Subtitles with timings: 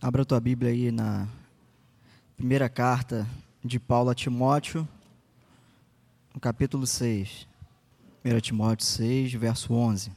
[0.00, 1.26] Abra a tua Bíblia aí na
[2.36, 3.26] primeira carta
[3.64, 4.86] de Paulo a Timóteo,
[6.34, 7.48] no capítulo 6.
[8.22, 10.12] 1 Timóteo 6, verso 11.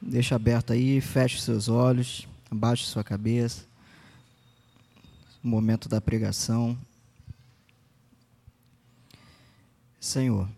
[0.00, 3.66] Deixa aberto aí, feche seus olhos, abaixe sua cabeça.
[5.42, 6.76] Momento da pregação.
[10.00, 10.48] Senhor,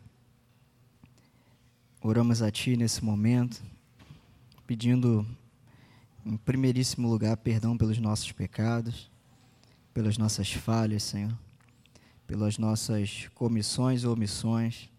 [2.00, 3.60] oramos a Ti nesse momento,
[4.64, 5.26] pedindo
[6.29, 9.10] em primeiríssimo lugar, perdão pelos nossos pecados,
[9.95, 11.32] pelas nossas falhas, Senhor,
[12.27, 14.91] pelas nossas comissões ou omissões.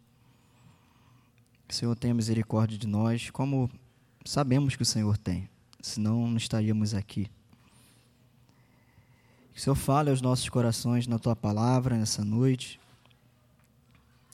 [1.70, 3.70] Senhor tenha misericórdia de nós, como
[4.26, 5.48] sabemos que o Senhor tem,
[5.80, 7.30] senão não estaríamos aqui.
[9.54, 12.80] Que o Senhor fale aos nossos corações na tua palavra nessa noite,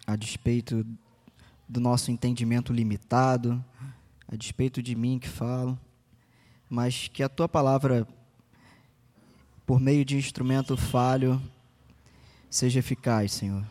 [0.08, 0.86] a despeito
[1.68, 3.64] do nosso entendimento limitado,
[4.30, 5.78] a despeito de mim que falo
[6.70, 8.08] mas que a tua palavra,
[9.66, 11.42] por meio de instrumento falho,
[12.50, 13.64] seja eficaz, Senhor,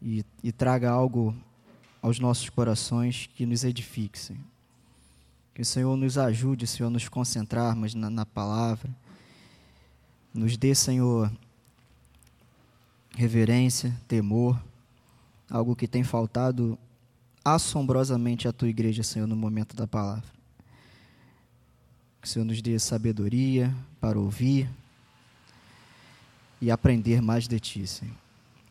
[0.00, 1.34] e, e traga algo
[2.00, 4.44] aos nossos corações que nos edifique, Senhor.
[5.54, 8.88] Que o Senhor nos ajude, Senhor, a nos concentrarmos na, na palavra.
[10.32, 11.32] Nos dê, Senhor,
[13.16, 14.62] reverência, temor,
[15.50, 16.78] algo que tem faltado
[17.44, 20.37] assombrosamente à tua igreja, Senhor, no momento da palavra.
[22.28, 24.68] O Senhor nos dê sabedoria para ouvir
[26.60, 28.14] e aprender mais de Ti, Senhor.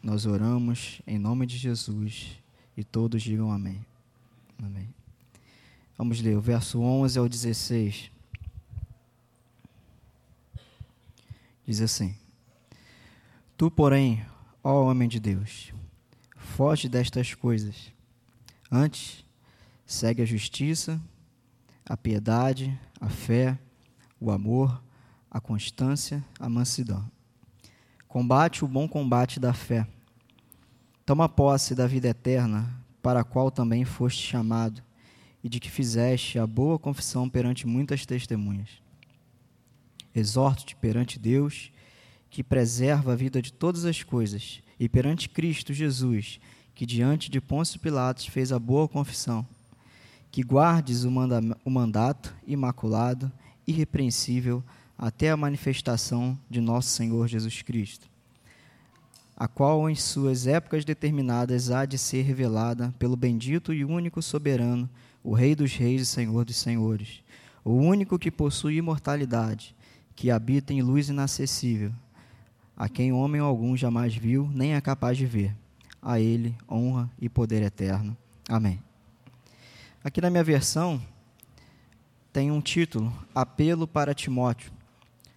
[0.03, 2.37] Nós oramos em nome de Jesus
[2.77, 3.83] e todos digam amém.
[4.61, 4.87] Amém.
[5.97, 8.11] Vamos ler o verso 11 ao 16.
[11.65, 12.15] Diz assim:
[13.57, 14.23] Tu, porém,
[14.63, 15.73] ó homem de Deus,
[16.35, 17.91] foge destas coisas.
[18.71, 19.25] Antes,
[19.83, 21.01] segue a justiça,
[21.83, 23.57] a piedade, a fé,
[24.19, 24.83] o amor,
[25.29, 27.09] a constância, a mansidão.
[28.07, 29.87] Combate o bom combate da fé.
[31.05, 34.81] Toma posse da vida eterna, para a qual também foste chamado,
[35.43, 38.69] e de que fizeste a boa confissão perante muitas testemunhas.
[40.13, 41.71] Exorto-te perante Deus,
[42.29, 46.39] que preserva a vida de todas as coisas, e perante Cristo Jesus,
[46.73, 49.47] que diante de Pôncio Pilatos fez a boa confissão
[50.37, 53.31] que guardes o, manda o mandato imaculado,
[53.65, 54.63] irrepreensível,
[54.95, 58.07] até a manifestação de nosso Senhor Jesus Cristo,
[59.35, 64.87] a qual em suas épocas determinadas há de ser revelada pelo bendito e único soberano,
[65.23, 67.23] o Rei dos Reis e Senhor dos Senhores,
[67.65, 69.75] o único que possui imortalidade,
[70.15, 71.91] que habita em luz inacessível,
[72.77, 75.55] a quem homem algum jamais viu, nem é capaz de ver.
[75.99, 78.15] A ele honra e poder eterno.
[78.47, 78.86] Amém.
[80.07, 81.01] Aqui na minha versão
[82.31, 84.71] tem um título: Apelo para Timóteo.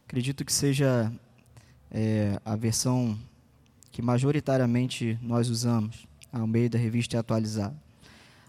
[0.07, 1.13] Acredito que seja
[1.91, 3.19] é, a versão
[3.91, 7.75] que majoritariamente nós usamos ao meio da revista atualizada.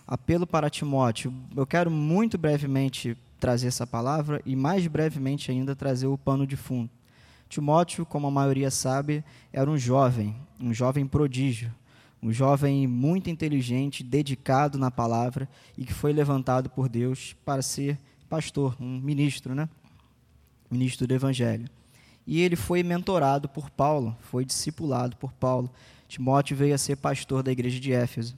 [0.08, 1.34] Apelo para Timóteo.
[1.56, 6.56] Eu quero muito brevemente trazer essa palavra e mais brevemente ainda trazer o pano de
[6.56, 6.92] fundo.
[7.50, 11.74] Timóteo, como a maioria sabe, era um jovem, um jovem prodígio,
[12.22, 18.00] um jovem muito inteligente, dedicado na palavra e que foi levantado por Deus para ser
[18.30, 19.68] pastor, um ministro, né?
[20.70, 21.68] Ministro do Evangelho.
[22.26, 25.70] E ele foi mentorado por Paulo, foi discipulado por Paulo.
[26.08, 28.38] Timóteo veio a ser pastor da igreja de Éfeso.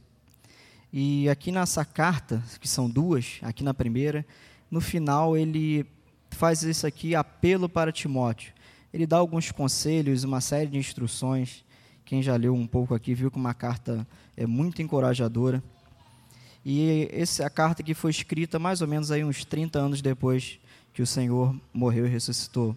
[0.91, 4.25] E aqui nessa carta, que são duas, aqui na primeira,
[4.71, 5.85] no final ele
[6.31, 8.53] faz isso aqui, apelo para Timóteo.
[8.93, 11.65] Ele dá alguns conselhos, uma série de instruções
[12.05, 14.05] quem já leu um pouco aqui viu que uma carta
[14.35, 15.63] é muito encorajadora.
[16.65, 20.01] E essa é a carta que foi escrita mais ou menos aí uns 30 anos
[20.01, 20.59] depois
[20.93, 22.75] que o Senhor morreu e ressuscitou.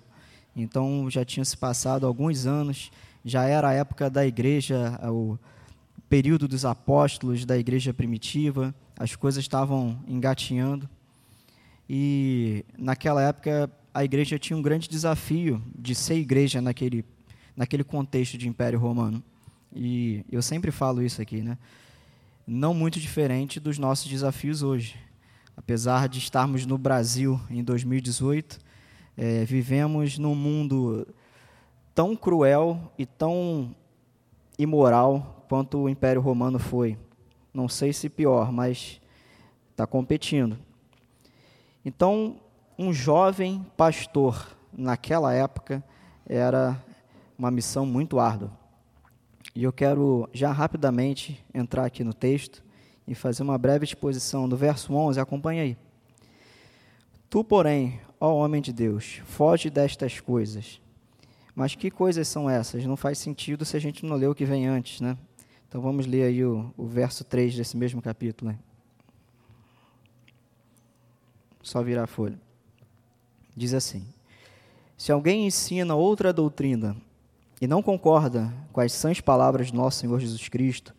[0.54, 2.90] Então já tinha se passado alguns anos,
[3.24, 5.38] já era a época da igreja, o
[6.08, 10.88] período dos apóstolos da igreja primitiva, as coisas estavam engatinhando.
[11.88, 17.04] E naquela época a igreja tinha um grande desafio de ser igreja naquele
[17.56, 19.22] naquele contexto de Império Romano.
[19.74, 21.56] E eu sempre falo isso aqui, né?
[22.46, 24.96] Não muito diferente dos nossos desafios hoje.
[25.56, 28.58] Apesar de estarmos no Brasil em 2018,
[29.16, 31.08] é, vivemos num mundo
[31.94, 33.74] tão cruel e tão
[34.58, 36.98] imoral quanto o Império Romano foi.
[37.52, 39.00] Não sei se pior, mas
[39.70, 40.58] está competindo.
[41.84, 42.36] Então,
[42.78, 45.82] um jovem pastor naquela época
[46.28, 46.82] era
[47.38, 48.50] uma missão muito árdua.
[49.54, 52.62] E eu quero já rapidamente entrar aqui no texto
[53.06, 55.76] e fazer uma breve exposição do verso 11, acompanha aí.
[57.30, 60.80] Tu, porém, ó homem de Deus, foge destas coisas.
[61.54, 62.84] Mas que coisas são essas?
[62.84, 65.16] Não faz sentido se a gente não lê o que vem antes, né?
[65.68, 68.50] Então vamos ler aí o, o verso 3 desse mesmo capítulo.
[68.50, 68.58] Né?
[71.62, 72.38] Só virar a folha.
[73.56, 74.06] Diz assim:
[74.96, 76.96] Se alguém ensina outra doutrina
[77.60, 80.94] e não concorda com as sãs palavras de nosso Senhor Jesus Cristo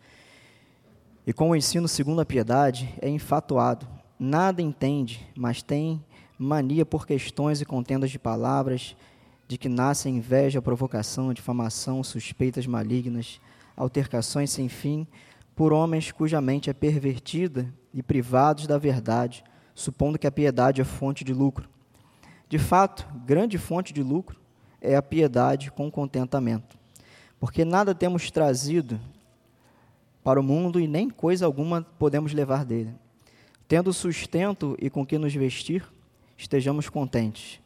[1.28, 3.86] e com o ensino segundo a piedade, é infatuado,
[4.18, 6.02] nada entende, mas tem
[6.38, 8.96] mania por questões e contendas de palavras,
[9.46, 13.42] de que nascem inveja, provocação, difamação, suspeitas malignas,
[13.76, 15.06] altercações sem fim,
[15.54, 19.44] por homens cuja mente é pervertida e privados da verdade,
[19.74, 21.68] supondo que a piedade é fonte de lucro.
[22.48, 24.40] De fato, grande fonte de lucro
[24.80, 26.78] é a piedade com contentamento,
[27.38, 29.00] porque nada temos trazido
[30.22, 32.94] para o mundo e nem coisa alguma podemos levar dele.
[33.66, 35.84] Tendo sustento e com que nos vestir,
[36.36, 37.60] estejamos contentes.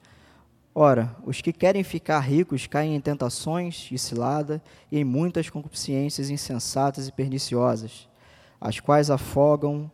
[0.75, 6.31] Ora, os que querem ficar ricos caem em tentações e cilada e em muitas concupiscências
[6.31, 8.09] insensatas e perniciosas,
[8.61, 9.91] as quais afogam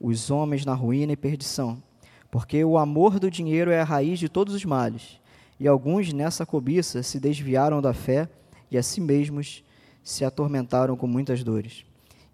[0.00, 1.82] os homens na ruína e perdição.
[2.30, 5.20] Porque o amor do dinheiro é a raiz de todos os males,
[5.58, 8.28] e alguns nessa cobiça se desviaram da fé
[8.70, 9.64] e a si mesmos
[10.02, 11.84] se atormentaram com muitas dores.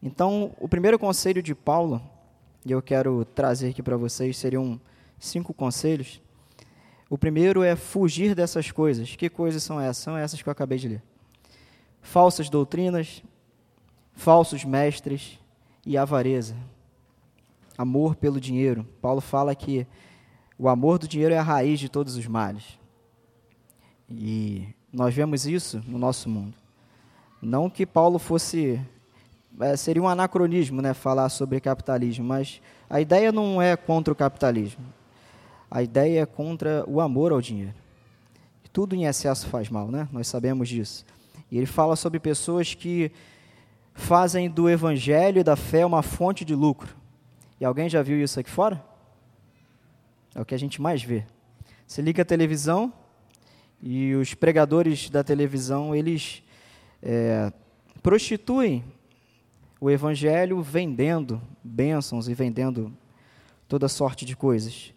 [0.02, 2.00] Então, o primeiro conselho de Paulo,
[2.64, 4.80] e eu quero trazer aqui para vocês, seriam
[5.18, 6.20] cinco conselhos.
[7.08, 9.14] O primeiro é fugir dessas coisas.
[9.14, 10.02] Que coisas são essas?
[10.02, 11.02] São essas que eu acabei de ler.
[12.00, 13.22] Falsas doutrinas,
[14.14, 15.38] falsos mestres
[15.84, 16.56] e avareza.
[17.76, 18.86] Amor pelo dinheiro.
[19.02, 19.86] Paulo fala que
[20.58, 22.79] o amor do dinheiro é a raiz de todos os males.
[24.10, 26.54] E nós vemos isso no nosso mundo.
[27.40, 28.80] Não que Paulo fosse.
[29.60, 34.16] É, seria um anacronismo né, falar sobre capitalismo, mas a ideia não é contra o
[34.16, 34.84] capitalismo.
[35.70, 37.74] A ideia é contra o amor ao dinheiro.
[38.72, 40.08] Tudo em excesso faz mal, né?
[40.12, 41.04] Nós sabemos disso.
[41.50, 43.10] E ele fala sobre pessoas que
[43.92, 46.94] fazem do evangelho e da fé uma fonte de lucro.
[47.60, 48.82] E alguém já viu isso aqui fora?
[50.34, 51.24] É o que a gente mais vê.
[51.86, 52.92] Você liga a televisão
[53.82, 56.42] e os pregadores da televisão, eles
[57.02, 57.52] é,
[58.02, 58.84] prostituem
[59.80, 62.92] o evangelho vendendo bênçãos e vendendo
[63.66, 64.92] toda sorte de coisas.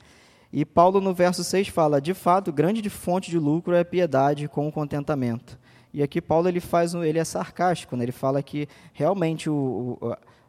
[0.51, 4.47] E Paulo, no verso 6, fala: de fato, grande fonte de lucro é a piedade
[4.47, 5.57] com o contentamento.
[5.93, 8.03] E aqui Paulo ele faz ele é sarcástico, né?
[8.03, 9.97] ele fala que realmente o,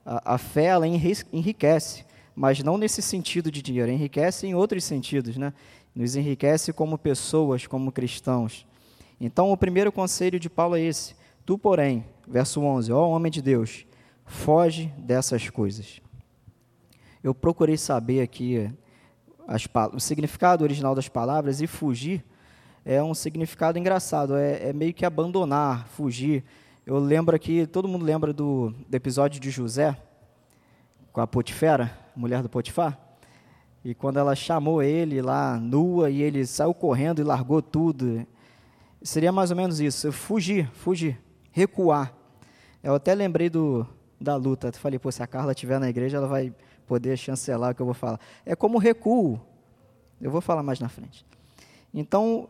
[0.04, 2.04] a, a fé ela enriquece,
[2.34, 5.52] mas não nesse sentido de dinheiro, enriquece em outros sentidos, né?
[5.94, 8.66] Nos enriquece como pessoas, como cristãos.
[9.20, 11.14] Então, o primeiro conselho de Paulo é esse:
[11.46, 13.86] Tu, porém, verso 11, ó homem de Deus,
[14.24, 16.00] foge dessas coisas.
[17.22, 18.70] Eu procurei saber aqui
[19.46, 22.24] as, o significado original das palavras e fugir
[22.84, 26.44] é um significado engraçado, é, é, meio que abandonar, fugir.
[26.84, 29.96] Eu lembro aqui, todo mundo lembra do, do episódio de José
[31.10, 32.98] com a Potifera, mulher do Potifar?
[33.84, 38.26] E quando ela chamou ele lá nua e ele saiu correndo e largou tudo.
[39.02, 41.20] Seria mais ou menos isso, fugir, fugir,
[41.52, 42.14] recuar.
[42.82, 43.86] Eu até lembrei do,
[44.18, 44.68] da luta.
[44.68, 46.54] Eu falei, pô, se a Carla estiver na igreja, ela vai
[46.86, 48.18] poder chancelar o que eu vou falar.
[48.46, 49.38] É como recuo.
[50.18, 51.26] Eu vou falar mais na frente.
[51.92, 52.48] Então,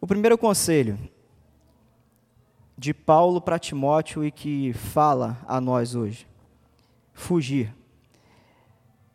[0.00, 0.98] o primeiro conselho
[2.76, 6.26] de Paulo para Timóteo e que fala a nós hoje:
[7.14, 7.74] fugir.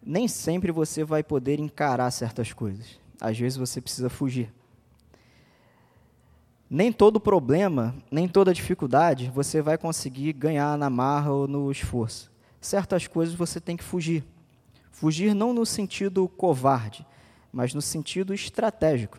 [0.03, 2.99] Nem sempre você vai poder encarar certas coisas.
[3.19, 4.51] Às vezes você precisa fugir.
[6.69, 12.31] Nem todo problema, nem toda dificuldade você vai conseguir ganhar na marra ou no esforço
[12.61, 14.23] certas coisas você tem que fugir.
[14.91, 17.05] Fugir não no sentido covarde,
[17.51, 19.17] mas no sentido estratégico.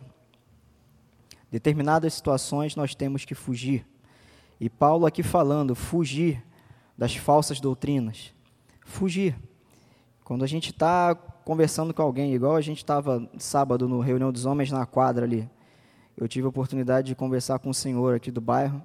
[1.51, 3.85] Determinadas situações nós temos que fugir.
[4.59, 6.41] E Paulo aqui falando, fugir
[6.97, 8.33] das falsas doutrinas.
[8.85, 9.35] Fugir.
[10.23, 14.45] Quando a gente está conversando com alguém, igual a gente estava sábado no reunião dos
[14.45, 15.49] homens na quadra ali,
[16.15, 18.81] eu tive a oportunidade de conversar com um senhor aqui do bairro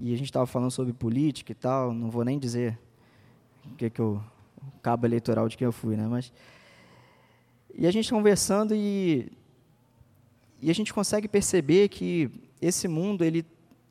[0.00, 1.92] e a gente estava falando sobre política e tal.
[1.92, 2.78] Não vou nem dizer
[3.76, 4.22] que que eu,
[4.56, 6.06] o cabo eleitoral de quem eu fui, né?
[6.06, 6.32] Mas
[7.74, 9.30] e a gente conversando e
[10.60, 12.30] e a gente consegue perceber que
[12.62, 13.44] esse mundo ele,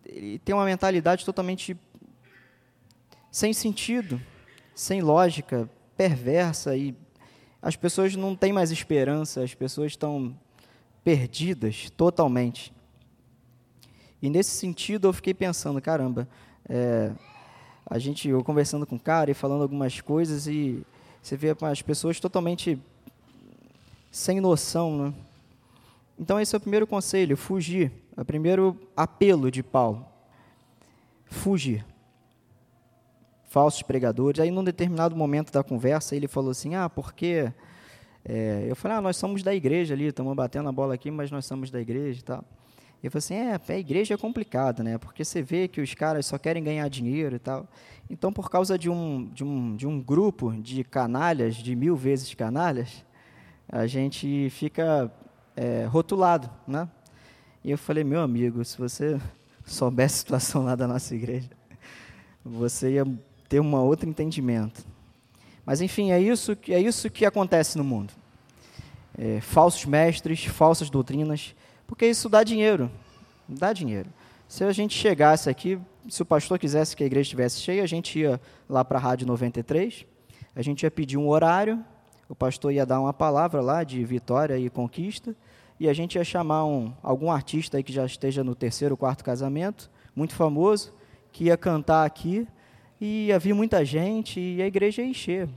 [0.06, 1.78] ele tem uma mentalidade totalmente
[3.30, 4.20] sem sentido,
[4.74, 5.70] sem lógica,
[6.01, 6.96] perversa e
[7.62, 10.36] as pessoas não têm mais esperança, as pessoas estão
[11.03, 12.74] perdidas totalmente.
[14.20, 16.27] E nesse sentido eu fiquei pensando, caramba,
[16.67, 17.12] é,
[17.86, 20.84] a gente, eu conversando com o cara e falando algumas coisas e
[21.22, 22.81] você vê as pessoas totalmente
[24.10, 24.98] sem noção.
[24.98, 25.13] Né?
[26.17, 27.91] Então, esse é o primeiro conselho: fugir.
[28.17, 30.03] É o primeiro apelo de Paulo.
[31.25, 31.86] Fugir.
[33.51, 34.39] Falsos pregadores.
[34.39, 37.51] Aí, num determinado momento da conversa, ele falou assim: Ah, porque.
[38.24, 41.29] É, eu falei: Ah, nós somos da igreja ali, estamos batendo a bola aqui, mas
[41.29, 42.46] nós somos da igreja e tal.
[43.03, 44.98] E eu falei assim: É, a igreja é complicada, né?
[44.98, 47.67] Porque você vê que os caras só querem ganhar dinheiro e tal.
[48.10, 52.34] Então, por causa de um, de um, de um grupo de canalhas, de mil vezes
[52.34, 53.03] canalhas,
[53.67, 55.12] a gente fica
[55.58, 56.88] é, rotulado, né?
[57.65, 59.20] E eu falei, meu amigo, se você
[59.67, 61.50] soubesse a situação lá da nossa igreja,
[62.46, 63.05] você ia
[63.51, 64.81] ter um outro entendimento.
[65.65, 68.13] Mas enfim, é isso, é isso que acontece no mundo.
[69.17, 71.53] É, falsos mestres, falsas doutrinas,
[71.86, 72.89] porque isso dá dinheiro,
[73.50, 74.10] dá dinheiro.
[74.48, 75.77] Se a gente chegasse aqui,
[76.08, 78.39] se o pastor quisesse que a igreja estivesse cheia, a gente ia
[78.70, 80.05] lá para a Rádio 93,
[80.55, 81.84] a gente ia pedir um horário,
[82.29, 85.36] o pastor ia dar uma palavra lá de vitória e conquista,
[85.77, 89.25] e a gente ia chamar um, algum artista aí que já esteja no terceiro, quarto
[89.25, 90.93] casamento, muito famoso,
[91.34, 92.48] que ia cantar aqui,
[93.01, 95.50] e ia vir muita gente, e a igreja ia encher,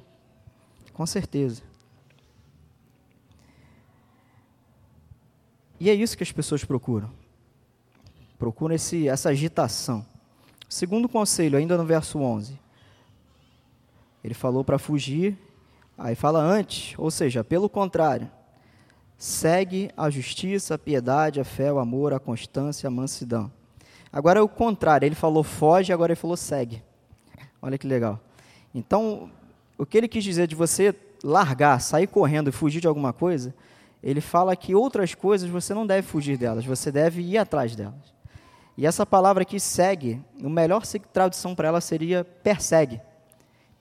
[0.94, 1.62] com certeza.
[5.78, 7.10] E é isso que as pessoas procuram.
[8.38, 10.06] Procuram esse, essa agitação.
[10.66, 12.58] Segundo conselho, ainda no verso 11.
[14.22, 15.36] Ele falou para fugir,
[15.98, 18.30] aí fala antes, ou seja, pelo contrário
[19.18, 23.52] segue a justiça, a piedade, a fé, o amor, a constância, a mansidão.
[24.12, 26.82] Agora é o contrário, ele falou foge, agora ele falou segue.
[27.64, 28.20] Olha que legal.
[28.74, 29.30] Então,
[29.78, 33.54] o que ele quis dizer de você largar, sair correndo e fugir de alguma coisa,
[34.02, 38.12] ele fala que outras coisas você não deve fugir delas, você deve ir atrás delas.
[38.76, 43.00] E essa palavra aqui segue, a melhor tradução para ela seria persegue,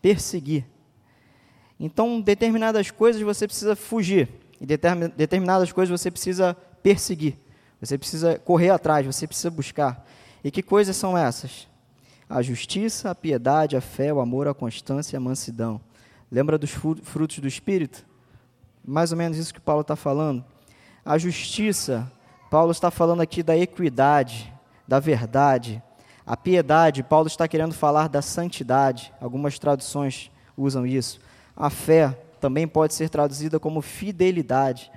[0.01, 0.65] perseguir.
[1.77, 4.29] Então, determinadas coisas você precisa fugir
[4.61, 7.35] e determinadas coisas você precisa perseguir,
[7.81, 10.07] você precisa correr atrás, você precisa buscar.
[10.41, 11.67] E que coisas são essas?
[12.33, 15.79] A justiça, a piedade, a fé, o amor, a constância e a mansidão.
[16.31, 18.03] Lembra dos frutos do Espírito?
[18.83, 20.43] Mais ou menos isso que Paulo está falando.
[21.05, 22.11] A justiça,
[22.49, 24.51] Paulo está falando aqui da equidade,
[24.87, 25.79] da verdade.
[26.25, 29.13] A piedade, Paulo está querendo falar da santidade.
[29.21, 31.19] Algumas traduções usam isso.
[31.55, 34.91] A fé, também pode ser traduzida como fidelidade.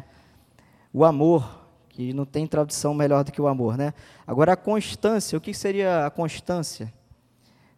[0.91, 3.93] O amor, que não tem tradução melhor do que o amor, né?
[4.27, 6.91] Agora a constância, o que seria a constância?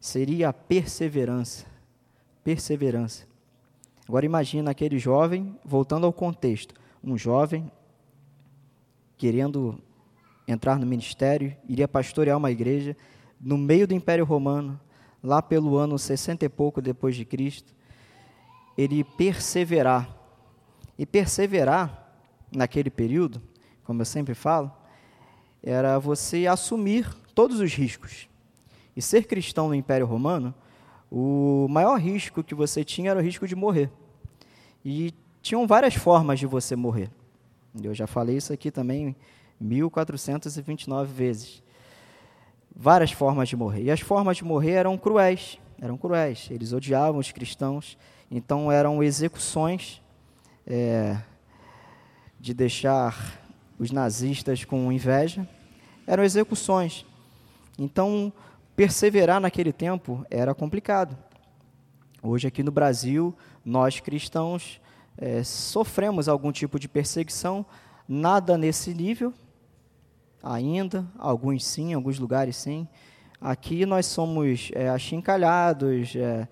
[0.01, 1.67] Seria a perseverança.
[2.45, 3.27] Perseverança.
[4.09, 7.71] Agora imagina aquele jovem, voltando ao contexto, um jovem
[9.17, 9.79] querendo
[10.47, 12.97] entrar no ministério, iria pastorear uma igreja
[13.41, 14.81] no meio do Império Romano,
[15.23, 17.75] lá pelo ano 60 e pouco depois de Cristo
[18.79, 20.17] ele perseverar.
[20.97, 22.13] E perseverar
[22.55, 23.43] naquele período,
[23.85, 24.73] como eu sempre falo,
[25.63, 28.28] era você assumir todos os riscos.
[28.99, 30.53] E ser cristão no Império Romano,
[31.09, 33.93] o maior risco que você tinha era o risco de morrer.
[34.85, 37.09] E tinham várias formas de você morrer.
[37.81, 39.15] Eu já falei isso aqui também
[39.61, 41.63] 1429 vezes.
[42.75, 43.85] Várias formas de morrer.
[43.85, 46.49] E as formas de morrer eram cruéis, eram cruéis.
[46.51, 47.97] Eles odiavam os cristãos,
[48.29, 50.03] então eram execuções
[50.67, 51.17] é,
[52.41, 53.41] de deixar
[53.79, 55.49] os nazistas com inveja,
[56.05, 57.07] eram execuções.
[57.79, 58.33] Então,
[58.79, 61.19] perseverar naquele tempo era complicado.
[62.23, 64.81] Hoje, aqui no Brasil, nós cristãos
[65.17, 67.67] é, sofremos algum tipo de perseguição,
[68.09, 69.35] nada nesse nível
[70.41, 72.87] ainda, alguns sim, alguns lugares sim.
[73.41, 76.47] Aqui nós somos é, achincalhados, é,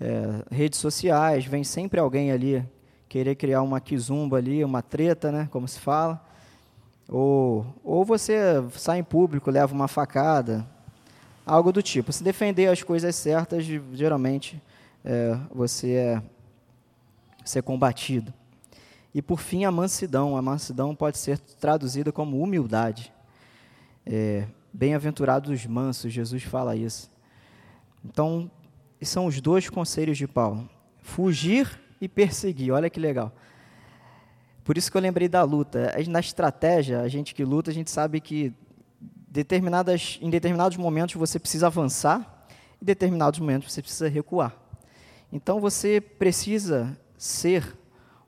[0.00, 2.66] é, redes sociais, vem sempre alguém ali
[3.06, 6.26] querer criar uma quizumba ali, uma treta, né, como se fala.
[7.06, 10.66] Ou, ou você sai em público, leva uma facada,
[11.46, 12.12] algo do tipo.
[12.12, 14.60] Se defender as coisas certas, geralmente
[15.04, 16.22] é, você é
[17.44, 18.34] ser combatido.
[19.14, 20.36] E por fim, a mansidão.
[20.36, 23.12] A mansidão pode ser traduzida como humildade.
[24.04, 27.10] É, Bem-aventurados os mansos, Jesus fala isso.
[28.04, 28.50] Então,
[29.00, 30.68] são os dois conselhos de Paulo:
[31.00, 32.72] fugir e perseguir.
[32.72, 33.32] Olha que legal.
[34.62, 35.94] Por isso que eu lembrei da luta.
[36.08, 38.52] Na estratégia, a gente que luta, a gente sabe que
[39.36, 42.46] determinadas, em determinados momentos você precisa avançar,
[42.80, 44.56] em determinados momentos você precisa recuar.
[45.30, 47.76] Então você precisa ser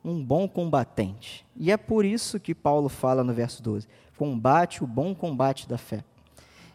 [0.04, 1.46] um bom combatente.
[1.56, 3.88] E é por isso que Paulo fala no verso 12:
[4.18, 6.04] combate o bom combate da fé.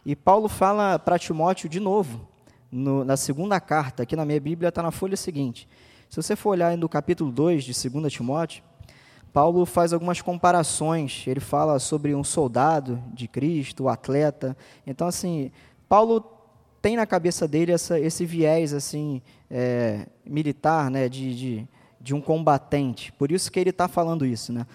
[0.04, 2.28] E Paulo fala para Timóteo de novo,
[2.70, 5.68] no, na segunda carta, aqui na minha Bíblia está na folha seguinte.
[6.10, 8.64] Se você for olhar no capítulo 2 de 2 Timóteo,
[9.34, 11.24] Paulo faz algumas comparações.
[11.26, 14.56] Ele fala sobre um soldado de Cristo, o atleta.
[14.86, 15.50] Então, assim,
[15.88, 16.24] Paulo
[16.80, 21.68] tem na cabeça dele essa, esse viés assim é, militar, né, de, de,
[22.00, 23.10] de, um combatente.
[23.10, 24.66] Por isso que ele está falando isso, né?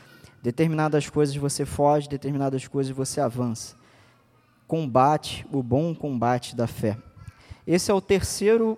[0.43, 3.77] Determinadas coisas você foge, determinadas coisas você avança.
[4.67, 6.97] Combate o bom combate da fé.
[7.65, 8.77] Esse é o terceiro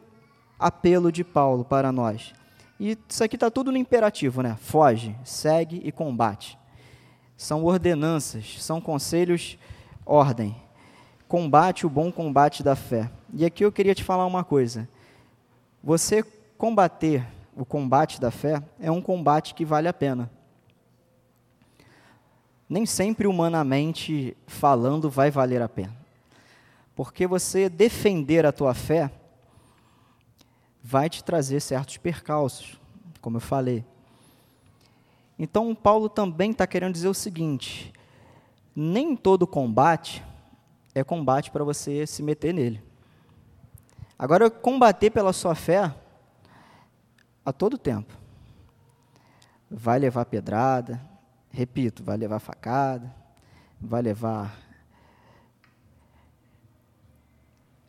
[0.59, 2.33] apelo de Paulo para nós.
[2.83, 4.57] E isso aqui está tudo no imperativo, né?
[4.59, 6.57] Foge, segue e combate.
[7.37, 9.55] São ordenanças, são conselhos,
[10.03, 10.59] ordem.
[11.27, 13.11] Combate o bom combate da fé.
[13.35, 14.89] E aqui eu queria te falar uma coisa.
[15.83, 16.23] Você
[16.57, 17.23] combater
[17.55, 20.27] o combate da fé é um combate que vale a pena.
[22.67, 25.95] Nem sempre, humanamente falando, vai valer a pena.
[26.95, 29.11] Porque você defender a tua fé
[30.83, 32.79] vai te trazer certos percalços,
[33.21, 33.85] como eu falei.
[35.37, 37.91] Então, Paulo também está querendo dizer o seguinte:
[38.75, 40.23] nem todo combate
[40.93, 42.83] é combate para você se meter nele.
[44.17, 45.93] Agora, combater pela sua fé
[47.43, 48.13] a todo tempo.
[49.69, 51.01] Vai levar pedrada,
[51.49, 53.13] repito, vai levar facada,
[53.79, 54.55] vai levar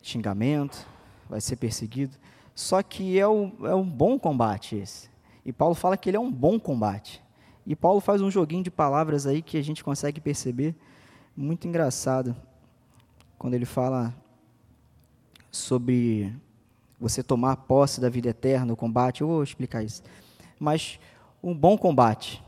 [0.01, 0.87] xingamento,
[1.29, 2.17] vai ser perseguido.
[2.55, 5.11] Só que é, o, é um bom combate esse.
[5.45, 7.23] E Paulo fala que ele é um bom combate.
[7.67, 10.75] E Paulo faz um joguinho de palavras aí que a gente consegue perceber
[11.37, 12.37] muito engraçado.
[13.39, 14.15] Quando ele fala
[15.51, 16.35] sobre
[17.01, 20.03] você tomar posse da vida eterna, o combate, eu vou explicar isso.
[20.59, 20.99] Mas
[21.43, 22.43] um bom combate.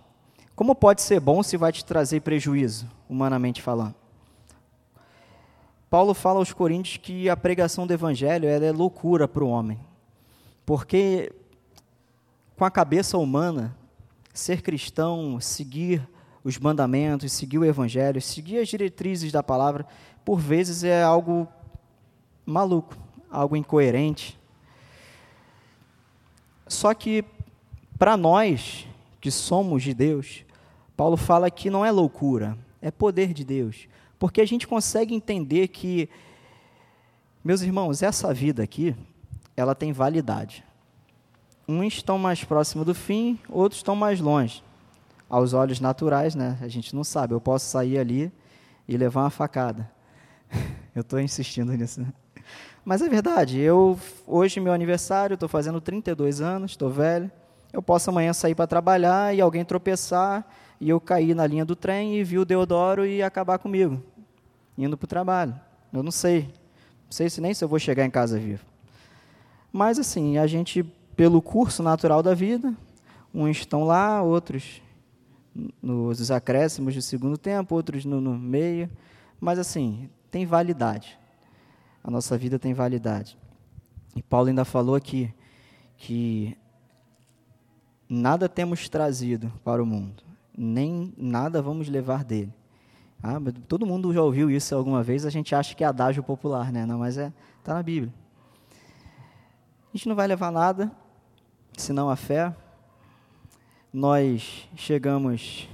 [0.54, 3.94] Como pode ser bom se vai te trazer prejuízo, humanamente falando?
[5.90, 9.78] Paulo fala aos Coríntios que a pregação do evangelho é loucura para o homem.
[10.64, 11.32] Porque
[12.56, 13.76] com a cabeça humana,
[14.32, 16.06] ser cristão, seguir
[16.42, 19.86] os mandamentos, seguir o evangelho, seguir as diretrizes da palavra,
[20.24, 21.48] por vezes é algo
[22.44, 22.96] maluco,
[23.30, 24.38] algo incoerente.
[26.66, 27.24] Só que
[27.98, 28.86] para nós
[29.20, 30.44] que somos de Deus,
[30.96, 33.88] Paulo fala que não é loucura, é poder de Deus,
[34.18, 36.08] porque a gente consegue entender que
[37.42, 38.96] meus irmãos, essa vida aqui,
[39.56, 40.64] ela tem validade.
[41.66, 44.62] Uns estão mais próximos do fim, outros estão mais longe.
[45.28, 46.58] Aos olhos naturais, né?
[46.60, 47.32] A gente não sabe.
[47.34, 48.30] Eu posso sair ali
[48.86, 49.90] e levar uma facada.
[50.94, 52.00] Eu estou insistindo nisso.
[52.00, 52.12] Né?
[52.84, 53.58] Mas é verdade.
[53.58, 57.30] Eu hoje meu aniversário, estou fazendo 32 anos, estou velho.
[57.72, 60.46] Eu posso amanhã sair para trabalhar e alguém tropeçar
[60.80, 64.00] e eu cair na linha do trem e vir o Deodoro e acabar comigo,
[64.78, 65.58] indo para o trabalho.
[65.92, 66.42] Eu não sei.
[66.42, 68.64] Não sei se nem se eu vou chegar em casa vivo.
[69.74, 70.84] Mas assim, a gente,
[71.16, 72.72] pelo curso natural da vida,
[73.34, 74.80] uns estão lá, outros
[75.82, 78.88] nos acréscimos de segundo tempo, outros no, no meio.
[79.40, 81.18] Mas assim, tem validade.
[82.04, 83.36] A nossa vida tem validade.
[84.14, 85.34] E Paulo ainda falou aqui
[85.96, 86.56] que
[88.08, 90.22] nada temos trazido para o mundo,
[90.56, 92.54] nem nada vamos levar dele.
[93.20, 96.70] Ah, todo mundo já ouviu isso alguma vez, a gente acha que é adágio popular,
[96.70, 96.86] né?
[96.86, 98.14] Não, mas é, está na Bíblia.
[99.94, 100.90] A gente não vai levar nada,
[101.76, 102.52] senão a fé.
[103.92, 105.68] Nós chegamos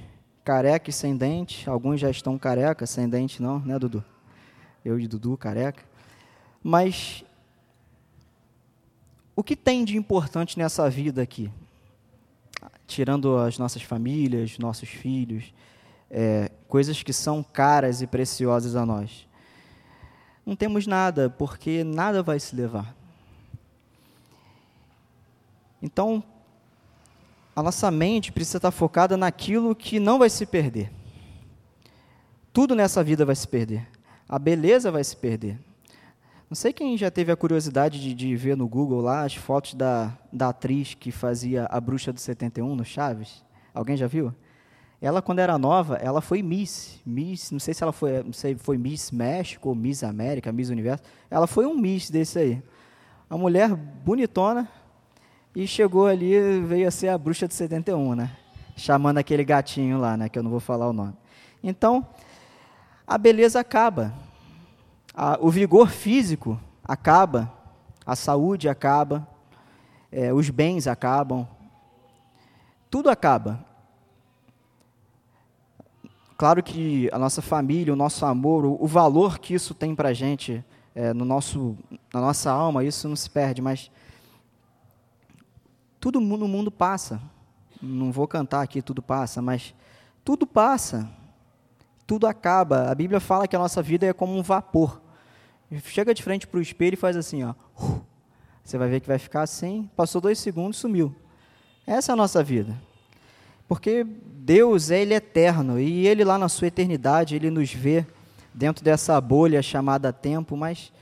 [0.44, 1.70] careca e sem dente.
[1.70, 4.04] Alguns já estão careca, sem dente não, né, Dudu?
[4.84, 5.82] Eu e Dudu, careca.
[6.62, 7.24] Mas
[9.34, 11.50] o que tem de importante nessa vida aqui?
[12.86, 15.54] Tirando as nossas famílias, nossos filhos,
[16.10, 19.26] é, coisas que são caras e preciosas a nós.
[20.44, 22.99] Não temos nada, porque nada vai se levar.
[25.82, 26.22] Então,
[27.54, 30.90] a nossa mente precisa estar focada naquilo que não vai se perder.
[32.52, 33.86] Tudo nessa vida vai se perder.
[34.28, 35.58] A beleza vai se perder.
[36.48, 39.74] Não sei quem já teve a curiosidade de, de ver no Google lá as fotos
[39.74, 43.44] da, da atriz que fazia a Bruxa do 71 no Chaves.
[43.72, 44.34] Alguém já viu?
[45.00, 47.00] Ela, quando era nova, ela foi Miss.
[47.06, 50.68] Miss, não sei se ela foi, não sei, foi Miss México, ou Miss América, Miss
[50.68, 51.04] Universo.
[51.30, 52.62] Ela foi um Miss desse aí.
[53.28, 54.68] A mulher bonitona,
[55.54, 58.30] e chegou ali, veio a ser a bruxa de 71, né?
[58.76, 60.28] Chamando aquele gatinho lá, né?
[60.28, 61.14] Que eu não vou falar o nome.
[61.62, 62.06] Então,
[63.06, 64.14] a beleza acaba.
[65.12, 67.52] A, o vigor físico acaba.
[68.06, 69.26] A saúde acaba.
[70.12, 71.46] É, os bens acabam.
[72.88, 73.64] Tudo acaba.
[76.38, 80.14] Claro que a nossa família, o nosso amor, o, o valor que isso tem para
[80.14, 81.76] gente, é, no nosso,
[82.14, 83.90] na nossa alma, isso não se perde, mas
[86.00, 87.20] tudo no mundo passa.
[87.80, 89.74] não vou cantar aqui, tudo passa, mas
[90.24, 91.08] tudo passa.
[92.06, 92.90] Tudo acaba.
[92.90, 95.00] A Bíblia fala que a nossa vida é como um vapor.
[95.84, 97.54] Chega de frente para o espelho e faz assim, ó.
[98.64, 99.88] Você vai ver que vai ficar assim.
[99.94, 101.14] Passou dois segundos, sumiu.
[101.86, 102.76] Essa é a nossa vida.
[103.68, 105.78] Porque Deus, Ele é eterno.
[105.78, 108.06] E Ele lá na sua eternidade, Ele nos vê
[108.52, 110.92] dentro dessa bolha chamada tempo, mas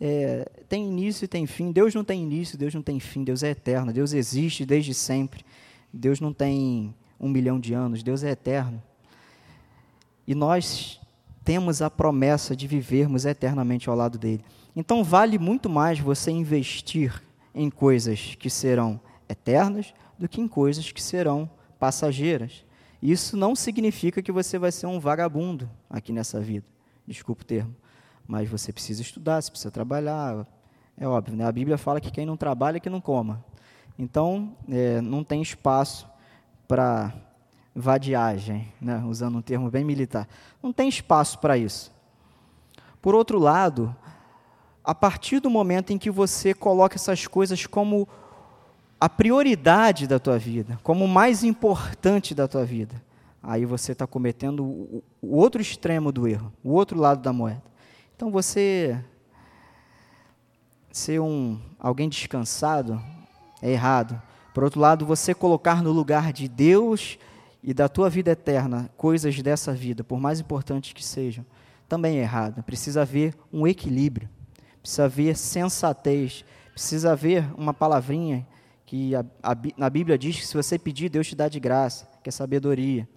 [0.00, 1.72] é, tem início e tem fim.
[1.72, 3.24] Deus não tem início, Deus não tem fim.
[3.24, 3.92] Deus é eterno.
[3.92, 5.44] Deus existe desde sempre.
[5.92, 8.02] Deus não tem um milhão de anos.
[8.02, 8.82] Deus é eterno.
[10.26, 11.00] E nós
[11.44, 14.44] temos a promessa de vivermos eternamente ao lado dele.
[14.76, 17.22] Então vale muito mais você investir
[17.54, 22.64] em coisas que serão eternas do que em coisas que serão passageiras.
[23.02, 26.66] Isso não significa que você vai ser um vagabundo aqui nessa vida.
[27.06, 27.74] Desculpa o termo.
[28.28, 30.46] Mas você precisa estudar, você precisa trabalhar.
[30.98, 31.46] É óbvio, né?
[31.46, 33.42] A Bíblia fala que quem não trabalha é que não coma.
[33.98, 36.06] Então, é, não tem espaço
[36.68, 37.14] para
[37.74, 39.02] vadiagem, né?
[39.06, 40.28] usando um termo bem militar.
[40.62, 41.90] Não tem espaço para isso.
[43.00, 43.94] Por outro lado,
[44.84, 48.06] a partir do momento em que você coloca essas coisas como
[49.00, 53.00] a prioridade da tua vida, como o mais importante da tua vida,
[53.42, 57.62] aí você está cometendo o, outro extremo do erro, o outro lado da moeda.
[58.18, 58.98] Então você
[60.90, 63.00] ser um alguém descansado
[63.62, 64.20] é errado.
[64.52, 67.16] Por outro lado, você colocar no lugar de Deus
[67.62, 71.46] e da tua vida eterna coisas dessa vida, por mais importantes que sejam,
[71.88, 72.60] também é errado.
[72.64, 74.28] Precisa haver um equilíbrio,
[74.82, 78.44] precisa haver sensatez, precisa haver uma palavrinha
[78.84, 82.08] que a, a, na Bíblia diz que se você pedir, Deus te dá de graça,
[82.20, 83.08] que é sabedoria.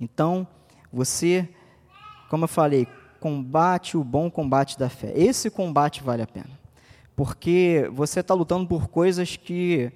[0.00, 0.48] Então,
[0.90, 1.46] você,
[2.30, 2.88] como eu falei,
[3.26, 5.12] combate o bom combate da fé.
[5.16, 6.50] Esse combate vale a pena.
[7.16, 9.90] Porque você está lutando por coisas que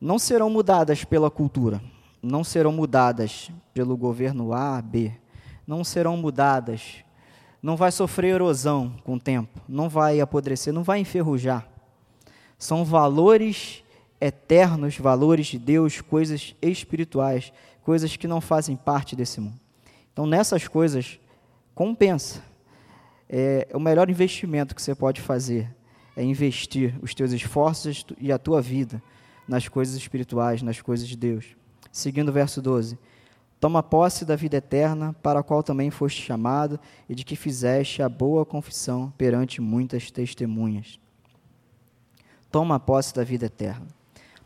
[0.00, 1.82] não serão mudadas pela cultura,
[2.22, 5.12] não serão mudadas pelo governo A, B,
[5.66, 7.02] não serão mudadas,
[7.60, 11.66] não vai sofrer erosão com o tempo, não vai apodrecer, não vai enferrujar.
[12.56, 13.82] São valores
[14.20, 19.58] eternos, valores de Deus, coisas espirituais, coisas que não fazem parte desse mundo.
[20.12, 21.18] Então, nessas coisas,
[21.74, 22.42] compensa.
[23.28, 25.74] É o melhor investimento que você pode fazer
[26.16, 29.02] é investir os teus esforços e a tua vida
[29.48, 31.56] nas coisas espirituais, nas coisas de Deus.
[31.90, 32.98] Seguindo o verso 12:
[33.58, 38.02] Toma posse da vida eterna, para a qual também foste chamado, e de que fizeste
[38.02, 41.00] a boa confissão perante muitas testemunhas.
[42.50, 43.86] Toma posse da vida eterna.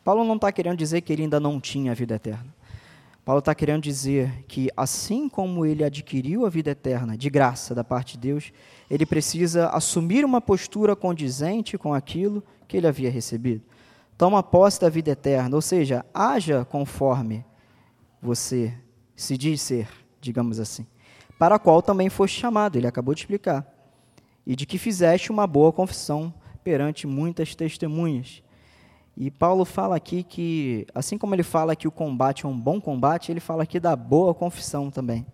[0.04, 2.54] Paulo não está querendo dizer que ele ainda não tinha a vida eterna.
[3.26, 7.84] Paulo está querendo dizer que, assim como ele adquiriu a vida eterna de graça da
[7.84, 8.52] parte de Deus,
[8.88, 13.62] ele precisa assumir uma postura condizente com aquilo que ele havia recebido
[14.16, 17.44] toma posse da vida eterna, ou seja, haja conforme
[18.20, 18.74] você
[19.14, 19.88] se diz ser,
[20.20, 20.86] digamos assim,
[21.38, 23.66] para a qual também foste chamado, ele acabou de explicar,
[24.46, 26.32] e de que fizeste uma boa confissão
[26.64, 28.42] perante muitas testemunhas.
[29.16, 32.78] E Paulo fala aqui que, assim como ele fala que o combate é um bom
[32.78, 35.24] combate, ele fala aqui da boa confissão também.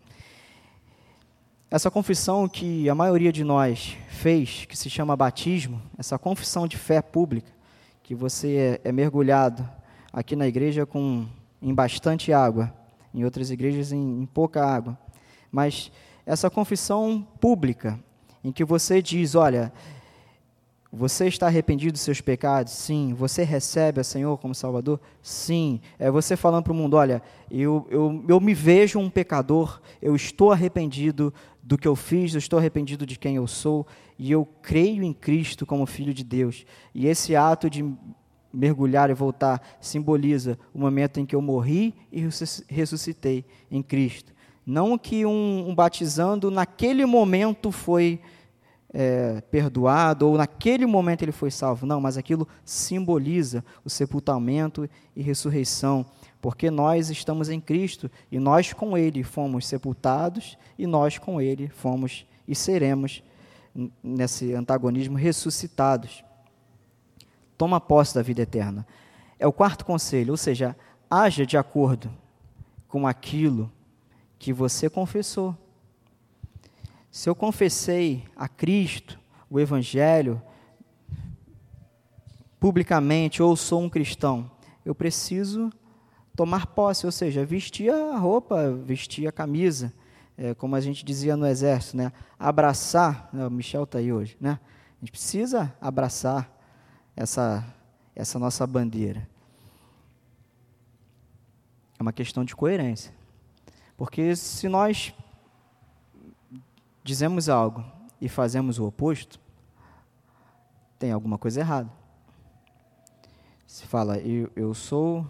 [1.68, 6.76] Essa confissão que a maioria de nós fez, que se chama batismo, essa confissão de
[6.76, 7.50] fé pública,
[8.04, 9.68] que você é, é mergulhado
[10.12, 11.26] aqui na igreja com
[11.60, 12.72] em bastante água,
[13.12, 14.96] em outras igrejas em, em pouca água.
[15.50, 15.90] Mas
[16.24, 17.98] essa confissão pública,
[18.44, 19.72] em que você diz, olha,
[20.92, 22.74] você está arrependido dos seus pecados?
[22.74, 23.14] Sim.
[23.14, 25.00] Você recebe a Senhor como Salvador?
[25.22, 25.80] Sim.
[25.98, 30.14] É você falando para o mundo: olha, eu, eu, eu me vejo um pecador, eu
[30.14, 33.86] estou arrependido do que eu fiz, eu estou arrependido de quem eu sou,
[34.18, 36.66] e eu creio em Cristo como Filho de Deus.
[36.94, 37.82] E esse ato de
[38.52, 42.28] mergulhar e voltar simboliza o momento em que eu morri e
[42.68, 44.34] ressuscitei em Cristo.
[44.66, 48.20] Não que um, um batizando naquele momento foi
[48.92, 51.86] é, perdoado ou naquele momento ele foi salvo.
[51.86, 56.06] Não, mas aquilo simboliza o sepultamento e ressurreição
[56.42, 61.68] porque nós estamos em Cristo e nós com Ele fomos sepultados e nós com Ele
[61.68, 63.22] fomos e seremos,
[64.02, 66.24] nesse antagonismo, ressuscitados.
[67.56, 68.84] Toma posse da vida eterna.
[69.38, 70.76] É o quarto conselho, ou seja,
[71.08, 72.10] haja de acordo
[72.88, 73.70] com aquilo
[74.36, 75.56] que você confessou.
[77.12, 79.20] Se eu confessei a Cristo,
[79.50, 80.40] o Evangelho,
[82.58, 84.50] publicamente, ou sou um cristão,
[84.82, 85.70] eu preciso
[86.34, 89.92] tomar posse, ou seja, vestir a roupa, vestir a camisa,
[90.38, 92.12] é, como a gente dizia no exército, né?
[92.38, 93.46] abraçar, né?
[93.46, 94.58] o Michel está aí hoje, né?
[94.96, 96.50] a gente precisa abraçar
[97.14, 97.62] essa,
[98.16, 99.28] essa nossa bandeira.
[101.98, 103.12] É uma questão de coerência.
[103.98, 105.12] Porque se nós
[107.02, 107.84] dizemos algo
[108.20, 109.40] e fazemos o oposto,
[110.98, 111.90] tem alguma coisa errada.
[113.66, 115.26] Se fala, eu, eu sou,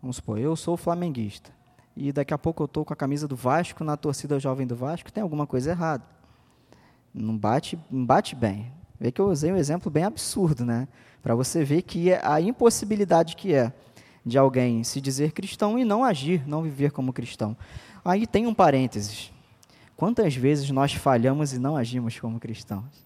[0.00, 1.50] vamos supor, eu sou flamenguista,
[1.96, 4.74] e daqui a pouco eu estou com a camisa do Vasco na torcida jovem do
[4.74, 6.04] Vasco, tem alguma coisa errada.
[7.12, 8.72] Não bate, não bate bem.
[8.98, 10.88] Vê que eu usei um exemplo bem absurdo, né?
[11.22, 13.72] Para você ver que é a impossibilidade que é
[14.24, 17.56] de alguém se dizer cristão e não agir, não viver como cristão.
[18.04, 19.33] Aí tem um parênteses.
[19.96, 23.04] Quantas vezes nós falhamos e não agimos como cristãos?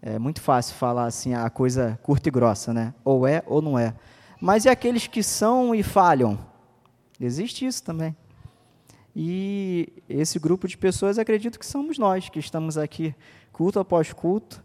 [0.00, 2.94] É muito fácil falar assim a coisa curta e grossa, né?
[3.04, 3.94] Ou é ou não é.
[4.40, 6.38] Mas e aqueles que são e falham?
[7.18, 8.14] Existe isso também.
[9.16, 13.14] E esse grupo de pessoas acredito que somos nós, que estamos aqui
[13.52, 14.62] culto após culto,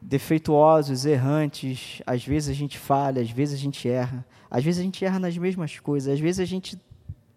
[0.00, 4.84] defeituosos, errantes, às vezes a gente falha, às vezes a gente erra, às vezes a
[4.84, 6.78] gente erra nas mesmas coisas, às vezes a gente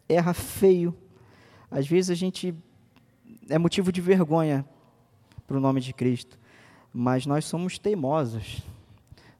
[0.09, 0.95] erra feio,
[1.69, 2.55] às vezes a gente
[3.49, 4.65] é motivo de vergonha
[5.45, 6.37] para o nome de Cristo,
[6.93, 8.61] mas nós somos teimosos.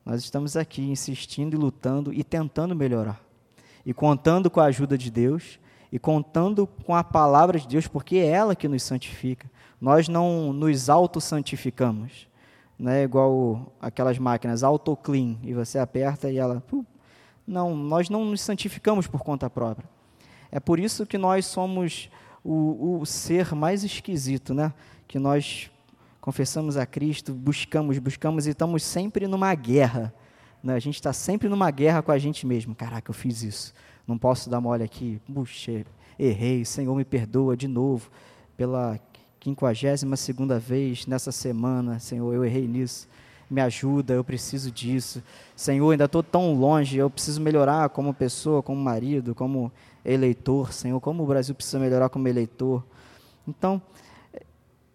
[0.05, 3.21] Nós estamos aqui insistindo e lutando e tentando melhorar.
[3.85, 5.59] E contando com a ajuda de Deus
[5.91, 9.49] e contando com a palavra de Deus, porque é ela que nos santifica.
[9.79, 12.27] Nós não nos auto-santificamos.
[12.77, 16.63] Não é igual aquelas máquinas auto-clean, e você aperta e ela.
[17.45, 19.89] Não, nós não nos santificamos por conta própria.
[20.51, 22.09] É por isso que nós somos
[22.47, 24.73] o, o ser mais esquisito, né?
[25.05, 25.69] Que nós
[26.21, 30.13] confessamos a Cristo, buscamos, buscamos e estamos sempre numa guerra.
[30.63, 30.73] Né?
[30.73, 32.73] A gente está sempre numa guerra com a gente mesmo.
[32.73, 33.73] Caraca, eu fiz isso.
[34.07, 35.21] Não posso dar mole aqui.
[35.33, 35.85] Puxa,
[36.17, 36.63] errei.
[36.63, 38.09] Senhor, me perdoa de novo
[38.55, 38.97] pela
[39.41, 41.99] quinquagésima segunda vez nessa semana.
[41.99, 43.09] Senhor, eu errei nisso.
[43.49, 45.23] Me ajuda, eu preciso disso.
[45.55, 49.71] Senhor, ainda estou tão longe, eu preciso melhorar como pessoa, como marido, como
[50.03, 52.83] eleitor, Senhor, como o Brasil precisa melhorar como eleitor.
[53.47, 53.81] Então,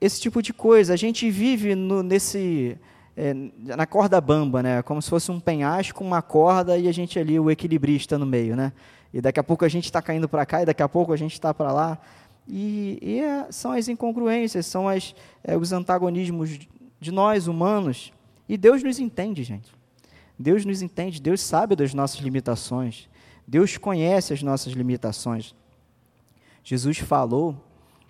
[0.00, 2.78] esse tipo de coisa, a gente vive no, nesse
[3.16, 4.82] é, na corda bamba, né?
[4.82, 8.56] Como se fosse um penhasco, uma corda e a gente ali o equilibrista no meio,
[8.56, 8.72] né?
[9.12, 11.16] E daqui a pouco a gente está caindo para cá e daqui a pouco a
[11.16, 11.98] gente está para lá.
[12.48, 16.58] E, e é, são as incongruências, são as, é, os antagonismos
[17.00, 18.12] de nós humanos.
[18.52, 19.74] E Deus nos entende, gente.
[20.38, 23.08] Deus nos entende, Deus sabe das nossas limitações.
[23.48, 25.54] Deus conhece as nossas limitações.
[26.62, 27.56] Jesus falou,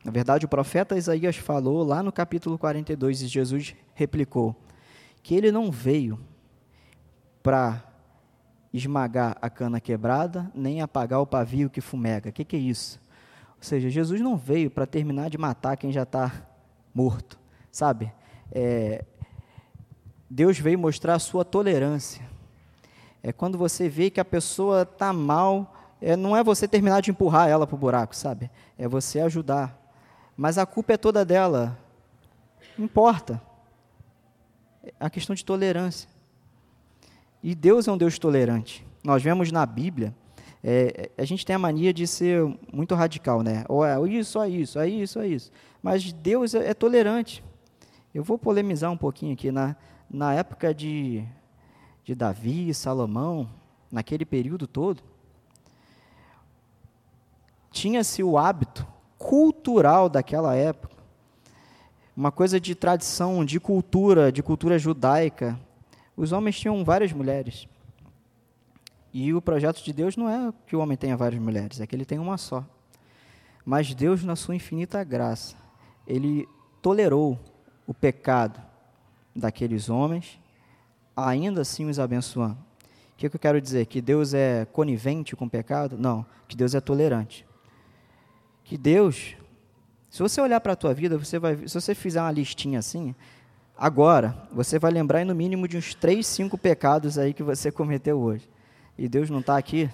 [0.05, 4.57] na verdade, o profeta Isaías falou lá no capítulo 42, e Jesus replicou
[5.23, 6.19] que ele não veio
[7.41, 7.81] para
[8.73, 12.31] esmagar a cana quebrada, nem apagar o pavio que fumega.
[12.31, 13.01] O que, que é isso?
[13.59, 16.33] Ou seja, Jesus não veio para terminar de matar quem já está
[16.93, 17.39] morto,
[17.71, 18.13] sabe?
[18.51, 19.05] É,
[20.33, 22.27] Deus veio mostrar a sua tolerância.
[23.23, 27.11] É quando você vê que a pessoa está mal, é, não é você terminar de
[27.11, 28.51] empurrar ela para o buraco, sabe?
[28.79, 29.79] É você ajudar.
[30.35, 31.79] Mas a culpa é toda dela.
[32.79, 33.43] Não importa.
[34.83, 36.09] É a questão de tolerância.
[37.43, 38.87] E Deus é um Deus tolerante.
[39.05, 40.15] Nós vemos na Bíblia,
[40.65, 42.43] é, a gente tem a mania de ser
[42.73, 43.67] muito radical, né?
[43.69, 45.53] Ou é isso, é isso, é isso, é isso.
[45.83, 47.45] Mas Deus é, é tolerante.
[48.15, 49.53] Eu vou polemizar um pouquinho aqui.
[49.53, 49.77] Na,
[50.13, 51.27] na época de
[52.05, 53.49] de Davi e Salomão,
[53.91, 55.03] naquele período todo,
[57.71, 60.97] tinha-se o hábito cultural daquela época,
[62.17, 65.59] uma coisa de tradição, de cultura, de cultura judaica.
[66.15, 67.67] Os homens tinham várias mulheres.
[69.15, 71.95] E o projeto de Deus não é que o homem tenha várias mulheres, é que
[71.95, 72.65] ele tem uma só.
[73.65, 75.57] Mas Deus, na sua infinita graça,
[76.07, 76.47] ele
[76.83, 77.39] tolerou
[77.87, 78.61] o pecado
[79.35, 80.41] daqueles homens
[81.17, 82.57] ainda assim os abençoando.
[83.13, 83.87] O que, que eu quero dizer?
[83.87, 85.97] Que Deus é conivente com o pecado?
[85.97, 87.47] Não, que Deus é tolerante.
[88.65, 89.37] Que Deus,
[90.11, 93.15] se você olhar para a tua vida, você vai, se você fizer uma listinha assim,
[93.77, 98.19] agora você vai lembrar no mínimo de uns três, cinco pecados aí que você cometeu
[98.19, 98.49] hoje.
[98.99, 99.89] E Deus não está aqui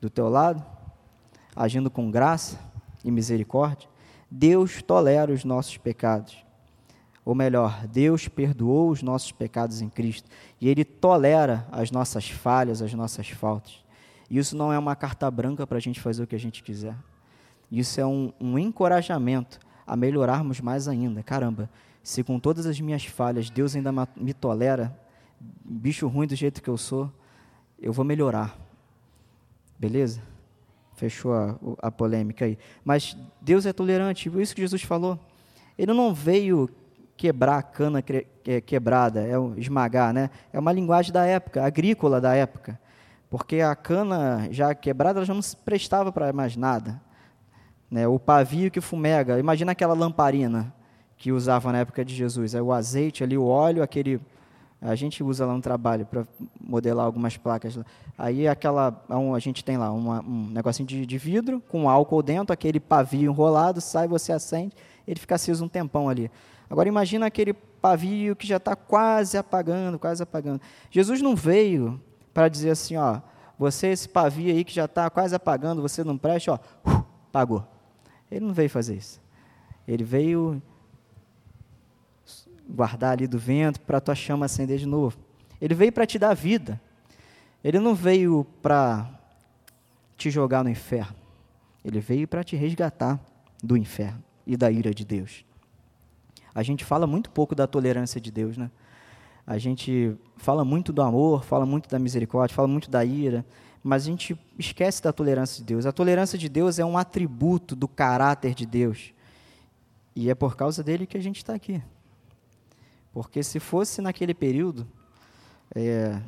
[0.00, 0.64] do teu lado,
[1.54, 2.58] agindo com graça
[3.04, 3.88] e misericórdia.
[4.30, 6.47] Deus tolera os nossos pecados
[7.28, 12.80] ou melhor, Deus perdoou os nossos pecados em Cristo e Ele tolera as nossas falhas,
[12.80, 13.84] as nossas faltas.
[14.30, 16.62] E isso não é uma carta branca para a gente fazer o que a gente
[16.62, 16.96] quiser.
[17.70, 21.22] Isso é um, um encorajamento a melhorarmos mais ainda.
[21.22, 21.68] Caramba,
[22.02, 24.98] se com todas as minhas falhas Deus ainda me tolera,
[25.38, 27.12] bicho ruim do jeito que eu sou,
[27.78, 28.56] eu vou melhorar.
[29.78, 30.22] Beleza?
[30.96, 32.56] Fechou a, a polêmica aí.
[32.82, 35.20] Mas Deus é tolerante, isso que Jesus falou.
[35.76, 36.70] Ele não veio
[37.18, 38.00] quebrar a cana
[38.64, 40.30] quebrada, é esmagar, né?
[40.52, 42.80] É uma linguagem da época, agrícola da época.
[43.28, 46.98] porque a cana já quebrada já não se prestava para mais nada.
[47.90, 48.06] Né?
[48.08, 50.72] O pavio que fumega, imagina aquela lamparina
[51.16, 54.20] que usava na época de Jesus, é o azeite ali, o óleo, aquele
[54.80, 56.24] a gente usa lá no trabalho para
[56.60, 57.76] modelar algumas placas.
[58.16, 59.04] Aí aquela,
[59.34, 63.28] a gente tem lá uma, um negocinho de, de, vidro com álcool dentro, aquele pavio
[63.28, 64.76] enrolado, sai, você acende,
[65.06, 66.30] ele fica aceso um tempão ali.
[66.70, 70.60] Agora imagina aquele pavio que já está quase apagando, quase apagando.
[70.90, 72.00] Jesus não veio
[72.34, 73.20] para dizer assim, ó,
[73.58, 77.66] você esse pavio aí que já está quase apagando, você não presta, ó, uh, apagou.
[78.30, 79.20] Ele não veio fazer isso.
[79.86, 80.62] Ele veio
[82.68, 85.16] guardar ali do vento para a tua chama acender de novo.
[85.60, 86.80] Ele veio para te dar vida.
[87.64, 89.10] Ele não veio para
[90.16, 91.16] te jogar no inferno.
[91.84, 93.18] Ele veio para te resgatar
[93.62, 95.44] do inferno e da ira de Deus.
[96.58, 98.68] A gente fala muito pouco da tolerância de Deus, né?
[99.46, 103.46] A gente fala muito do amor, fala muito da misericórdia, fala muito da ira,
[103.80, 105.86] mas a gente esquece da tolerância de Deus.
[105.86, 109.14] A tolerância de Deus é um atributo do caráter de Deus.
[110.16, 111.80] E é por causa dele que a gente está aqui.
[113.12, 114.84] Porque se fosse naquele período,
[115.72, 116.20] é,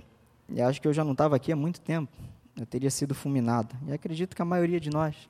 [0.48, 2.16] eu acho que eu já não estava aqui há muito tempo,
[2.56, 3.74] eu teria sido fulminado.
[3.84, 5.28] E acredito que a maioria de nós.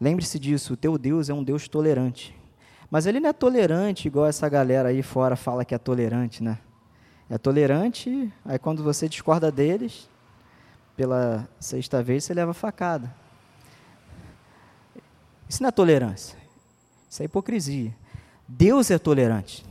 [0.00, 2.39] Lembre-se disso, o teu Deus é um Deus tolerante.
[2.90, 6.58] Mas ele não é tolerante igual essa galera aí fora fala que é tolerante, né?
[7.28, 10.10] É tolerante, aí quando você discorda deles,
[10.96, 13.14] pela sexta vez você leva facada.
[15.48, 16.36] Isso não é tolerância.
[17.08, 17.94] Isso é hipocrisia.
[18.46, 19.64] Deus é tolerante.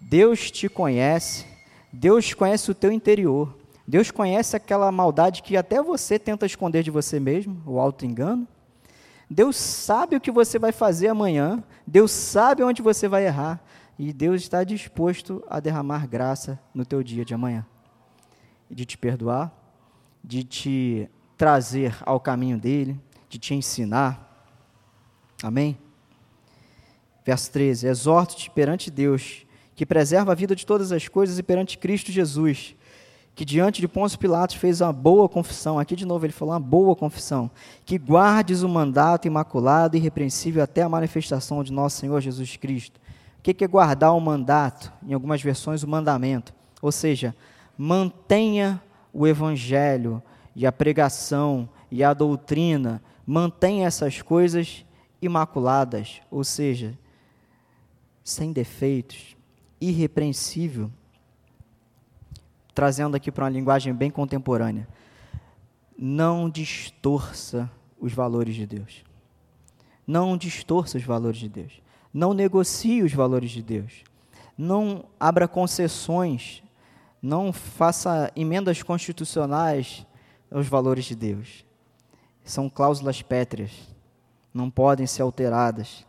[0.00, 1.46] Deus te conhece,
[1.92, 6.90] Deus conhece o teu interior, Deus conhece aquela maldade que até você tenta esconder de
[6.90, 8.46] você mesmo, o auto-engano.
[9.28, 13.62] Deus sabe o que você vai fazer amanhã, Deus sabe onde você vai errar,
[13.98, 17.64] e Deus está disposto a derramar graça no teu dia de amanhã,
[18.70, 19.52] de te perdoar,
[20.22, 24.48] de te trazer ao caminho dele, de te ensinar.
[25.42, 25.78] Amém?
[27.24, 31.78] Verso 13: Exorto-te perante Deus que preserva a vida de todas as coisas e perante
[31.78, 32.76] Cristo Jesus,
[33.34, 36.60] que diante de Pôncio Pilatos fez uma boa confissão, aqui de novo ele falou uma
[36.60, 37.50] boa confissão,
[37.84, 43.00] que guardes o mandato imaculado e irrepreensível até a manifestação de nosso Senhor Jesus Cristo.
[43.38, 44.92] O que é guardar o mandato?
[45.06, 46.54] Em algumas versões, o mandamento.
[46.80, 47.34] Ou seja,
[47.76, 48.80] mantenha
[49.12, 50.22] o evangelho
[50.54, 54.84] e a pregação e a doutrina, mantenha essas coisas
[55.20, 56.96] imaculadas, ou seja,
[58.22, 59.36] sem defeitos,
[59.80, 60.90] irrepreensível,
[62.74, 64.88] trazendo aqui para uma linguagem bem contemporânea.
[65.96, 69.04] Não distorça os valores de Deus.
[70.06, 71.80] Não distorça os valores de Deus.
[72.12, 74.04] Não negocie os valores de Deus.
[74.56, 76.62] Não abra concessões.
[77.22, 80.06] Não faça emendas constitucionais
[80.50, 81.64] aos valores de Deus.
[82.44, 83.70] São cláusulas pétreas.
[84.52, 86.06] Não podem ser alteradas.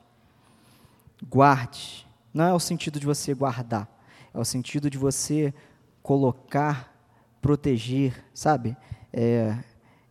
[1.30, 3.88] Guarde não é o sentido de você guardar,
[4.34, 5.54] é o sentido de você
[6.06, 6.96] colocar,
[7.42, 8.78] proteger, sabe?
[9.12, 9.58] É,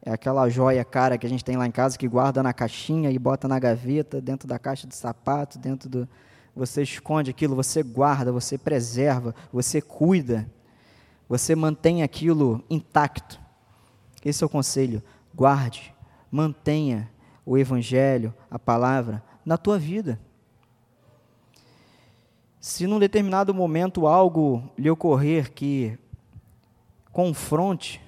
[0.02, 3.12] é aquela joia cara que a gente tem lá em casa que guarda na caixinha
[3.12, 6.08] e bota na gaveta, dentro da caixa de sapato, dentro do.
[6.56, 10.50] Você esconde aquilo, você guarda, você preserva, você cuida,
[11.28, 13.40] você mantém aquilo intacto.
[14.24, 15.00] Esse é o conselho.
[15.32, 15.94] Guarde,
[16.28, 17.08] mantenha
[17.46, 20.18] o Evangelho, a palavra, na tua vida.
[22.64, 25.98] Se num determinado momento algo lhe ocorrer que
[27.12, 28.00] confronte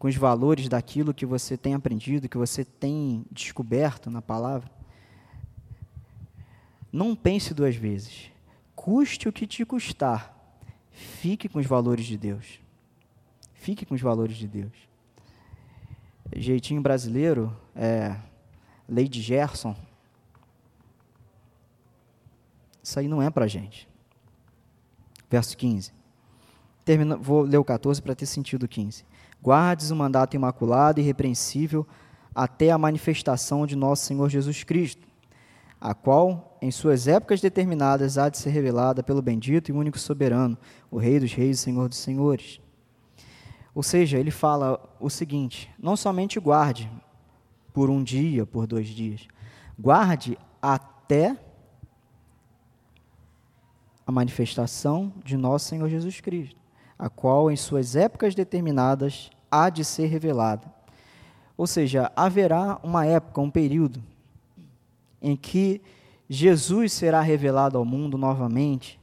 [0.00, 4.68] com os valores daquilo que você tem aprendido, que você tem descoberto na palavra,
[6.92, 8.32] não pense duas vezes.
[8.74, 10.36] Custe o que te custar.
[10.90, 12.58] Fique com os valores de Deus.
[13.54, 14.74] Fique com os valores de Deus.
[16.34, 18.16] Jeitinho brasileiro, é,
[19.08, 19.76] de Gerson,
[22.82, 23.88] isso aí não é para a gente.
[25.30, 25.92] Verso 15.
[26.84, 29.04] Termina, vou ler o 14 para ter sentido o 15.
[29.42, 31.86] Guardes o mandato imaculado e irrepreensível
[32.34, 35.06] até a manifestação de nosso Senhor Jesus Cristo,
[35.80, 40.56] a qual, em suas épocas determinadas, há de ser revelada pelo bendito e único soberano,
[40.90, 42.60] o Rei dos Reis e Senhor dos Senhores.
[43.74, 46.90] Ou seja, ele fala o seguinte: não somente guarde
[47.72, 49.26] por um dia, por dois dias,
[49.78, 51.36] guarde até
[54.12, 56.56] manifestação de nosso Senhor Jesus Cristo,
[56.98, 60.72] a qual em suas épocas determinadas há de ser revelada.
[61.56, 64.02] Ou seja, haverá uma época, um período,
[65.20, 65.80] em que
[66.28, 68.98] Jesus será revelado ao mundo novamente.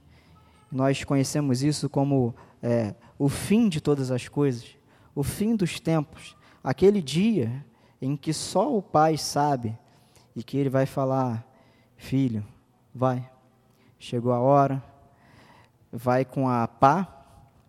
[0.72, 4.76] Nós conhecemos isso como é, o fim de todas as coisas,
[5.16, 7.66] o fim dos tempos, aquele dia
[8.02, 9.78] em que só o Pai sabe
[10.36, 11.46] e que ele vai falar:
[11.98, 12.46] Filho,
[12.94, 13.30] vai,
[14.00, 14.84] chegou a hora,
[15.92, 17.08] vai com a pá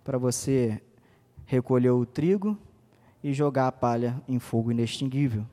[0.05, 0.81] para você
[1.47, 2.57] recolher o trigo
[3.23, 5.47] e jogar a palha em fogo inextinguível.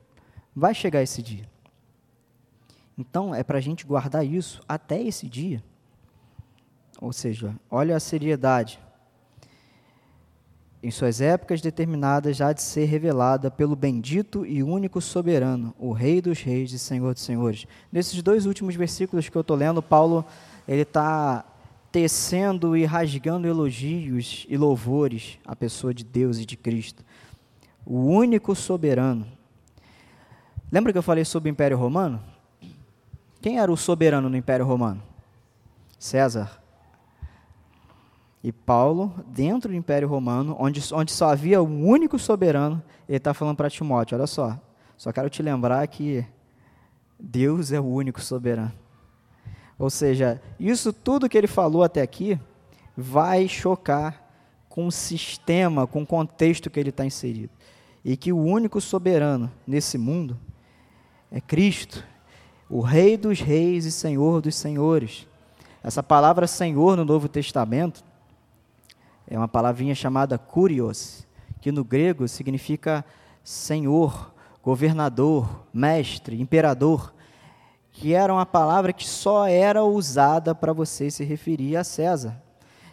[0.55, 1.49] Vai chegar esse dia.
[2.97, 5.63] Então, é para a gente guardar isso até esse dia.
[6.99, 8.79] Ou seja, olha a seriedade.
[10.81, 16.21] Em suas épocas determinadas, já de ser revelada pelo bendito e único soberano, o Rei
[16.21, 17.65] dos Reis e Senhor dos Senhores.
[17.91, 20.25] Nesses dois últimos versículos que eu estou lendo, Paulo
[20.67, 21.45] ele está
[21.97, 27.03] tecendo e rasgando elogios e louvores à pessoa de Deus e de Cristo.
[27.83, 29.25] O único soberano.
[30.71, 32.21] Lembra que eu falei sobre o Império Romano?
[33.41, 35.01] Quem era o soberano no Império Romano?
[35.97, 36.61] César.
[38.43, 42.79] E Paulo, dentro do Império Romano, onde, onde só havia um único soberano,
[43.09, 44.55] ele está falando para Timóteo: olha só,
[44.95, 46.23] só quero te lembrar que
[47.19, 48.86] Deus é o único soberano.
[49.77, 52.39] Ou seja, isso tudo que ele falou até aqui
[52.95, 54.23] vai chocar
[54.67, 57.49] com o sistema, com o contexto que ele está inserido.
[58.03, 60.37] E que o único soberano nesse mundo
[61.31, 62.03] é Cristo,
[62.69, 65.27] o Rei dos Reis e Senhor dos Senhores.
[65.83, 68.03] Essa palavra Senhor no Novo Testamento
[69.27, 71.25] é uma palavrinha chamada Kurios,
[71.61, 73.05] que no grego significa
[73.43, 77.13] Senhor, governador, mestre, imperador
[77.99, 82.39] que era uma palavra que só era usada para você se referir a César.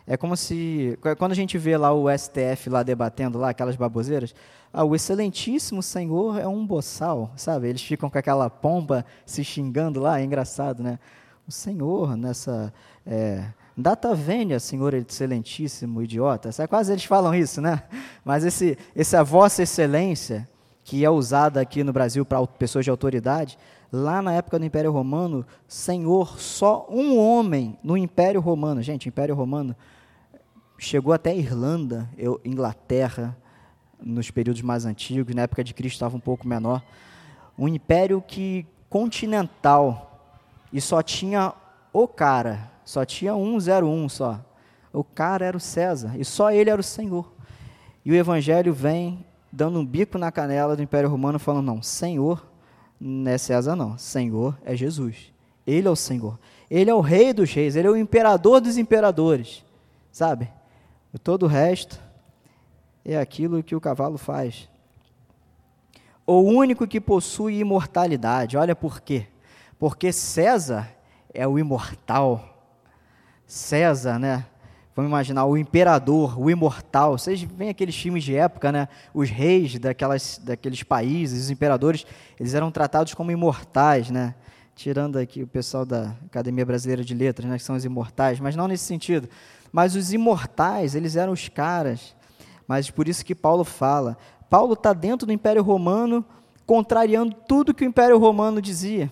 [0.06, 4.34] É como se, quando a gente vê lá o STF lá debatendo lá aquelas baboseiras,
[4.72, 7.68] ah, o excelentíssimo senhor é um boçal, sabe?
[7.68, 10.98] Eles ficam com aquela pomba se xingando lá, é engraçado, né?
[11.46, 12.72] O senhor nessa
[13.06, 13.44] é,
[13.76, 16.68] data vênia, senhor excelentíssimo idiota, sabe?
[16.68, 17.82] quase eles falam isso, né?
[18.24, 20.48] Mas esse, essa vossa excelência,
[20.82, 23.58] que é usada aqui no Brasil para pessoas de autoridade,
[23.92, 28.82] Lá na época do Império Romano, Senhor, só um homem no Império Romano.
[28.82, 29.76] Gente, Império Romano
[30.78, 33.36] chegou até Irlanda, eu, Inglaterra,
[34.00, 36.82] nos períodos mais antigos, na época de Cristo estava um pouco menor.
[37.58, 40.20] Um império que continental
[40.72, 41.52] e só tinha
[41.92, 44.40] o cara, só tinha um zero um só.
[44.92, 47.32] O cara era o César e só ele era o Senhor.
[48.04, 52.53] E o evangelho vem dando um bico na canela do Império Romano falando não, Senhor
[53.00, 53.98] não é César, não.
[53.98, 55.32] Senhor é Jesus.
[55.66, 56.38] Ele é o Senhor.
[56.70, 57.76] Ele é o Rei dos Reis.
[57.76, 59.64] Ele é o Imperador dos Imperadores.
[60.10, 60.50] Sabe?
[61.22, 62.00] Todo o resto
[63.04, 64.68] é aquilo que o cavalo faz.
[66.26, 68.56] O único que possui imortalidade.
[68.56, 69.26] Olha por quê.
[69.78, 70.90] Porque César
[71.32, 72.66] é o imortal.
[73.46, 74.46] César, né?
[74.94, 77.18] Vamos imaginar o imperador, o imortal.
[77.18, 78.88] Vocês veem aqueles filmes de época, né?
[79.12, 82.06] Os reis daquelas, daqueles países, os imperadores,
[82.38, 84.36] eles eram tratados como imortais, né?
[84.76, 87.58] Tirando aqui o pessoal da Academia Brasileira de Letras, né?
[87.58, 89.28] Que são os imortais, mas não nesse sentido.
[89.72, 92.14] Mas os imortais, eles eram os caras.
[92.68, 94.16] Mas por isso que Paulo fala.
[94.48, 96.24] Paulo está dentro do Império Romano,
[96.64, 99.10] contrariando tudo que o Império Romano dizia.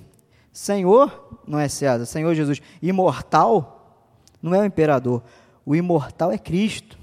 [0.53, 2.63] Senhor, não é César, Senhor Jesus.
[2.81, 3.99] Imortal,
[4.41, 5.25] não é o imperador
[5.65, 6.99] o imortal é Cristo,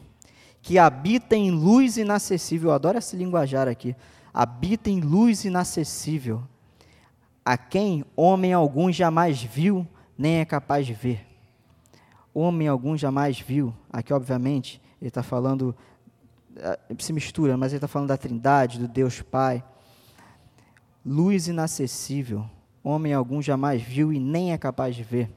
[0.61, 2.69] que habita em luz inacessível.
[2.69, 3.95] Eu adoro esse linguajar aqui.
[4.33, 6.43] Habita em luz inacessível,
[7.43, 9.87] a quem homem algum jamais viu,
[10.17, 11.25] nem é capaz de ver.
[12.33, 13.73] Homem algum jamais viu.
[13.91, 15.75] Aqui, obviamente, ele está falando,
[16.55, 19.63] eh, se mistura, mas ele está falando da Trindade, do Deus Pai.
[21.03, 22.45] Luz inacessível,
[22.83, 25.29] homem algum jamais viu e nem é capaz de ver.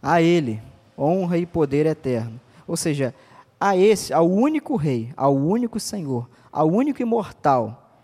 [0.00, 0.62] A Ele,
[0.98, 2.40] honra e poder eterno.
[2.66, 3.14] Ou seja,
[3.60, 8.02] a esse, ao único rei, ao único Senhor, ao único imortal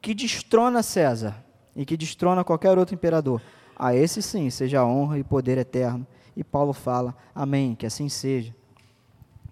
[0.00, 1.44] que destrona César
[1.76, 3.40] e que destrona qualquer outro imperador,
[3.76, 6.06] a esse sim seja honra e poder eterno.
[6.36, 8.54] E Paulo fala: Amém, que assim seja.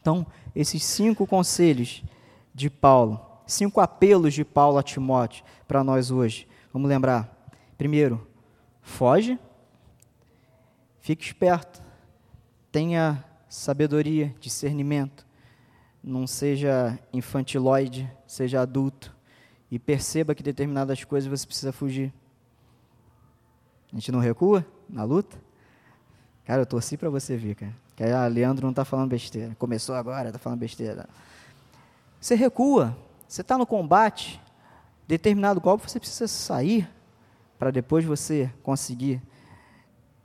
[0.01, 2.03] Então, esses cinco conselhos
[2.55, 6.49] de Paulo, cinco apelos de Paulo a Timóteo para nós hoje.
[6.73, 7.37] Vamos lembrar.
[7.77, 8.27] Primeiro,
[8.83, 9.39] foge,
[11.01, 11.83] fique esperto,
[12.71, 15.27] tenha sabedoria, discernimento.
[16.03, 19.15] Não seja infantiloide, seja adulto.
[19.71, 22.13] E perceba que determinadas coisas você precisa fugir.
[23.93, 25.37] A gente não recua na luta?
[26.45, 27.75] Cara, eu torci para você ver, cara.
[27.95, 29.55] Que a Leandro não está falando besteira.
[29.59, 31.09] Começou agora, está falando besteira.
[32.21, 32.97] Você recua.
[33.29, 34.41] Você está no combate.
[35.07, 36.89] Determinado golpe você precisa sair
[37.59, 39.21] para depois você conseguir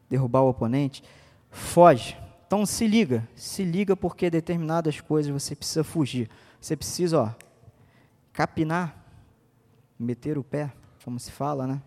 [0.09, 1.03] derrubar o oponente.
[1.51, 2.17] Foge.
[2.47, 6.29] Então se liga, se liga porque determinadas coisas você precisa fugir.
[6.61, 7.29] Você precisa, ó,
[8.31, 9.03] capinar,
[9.97, 10.71] meter o pé,
[11.03, 11.81] como se fala, né?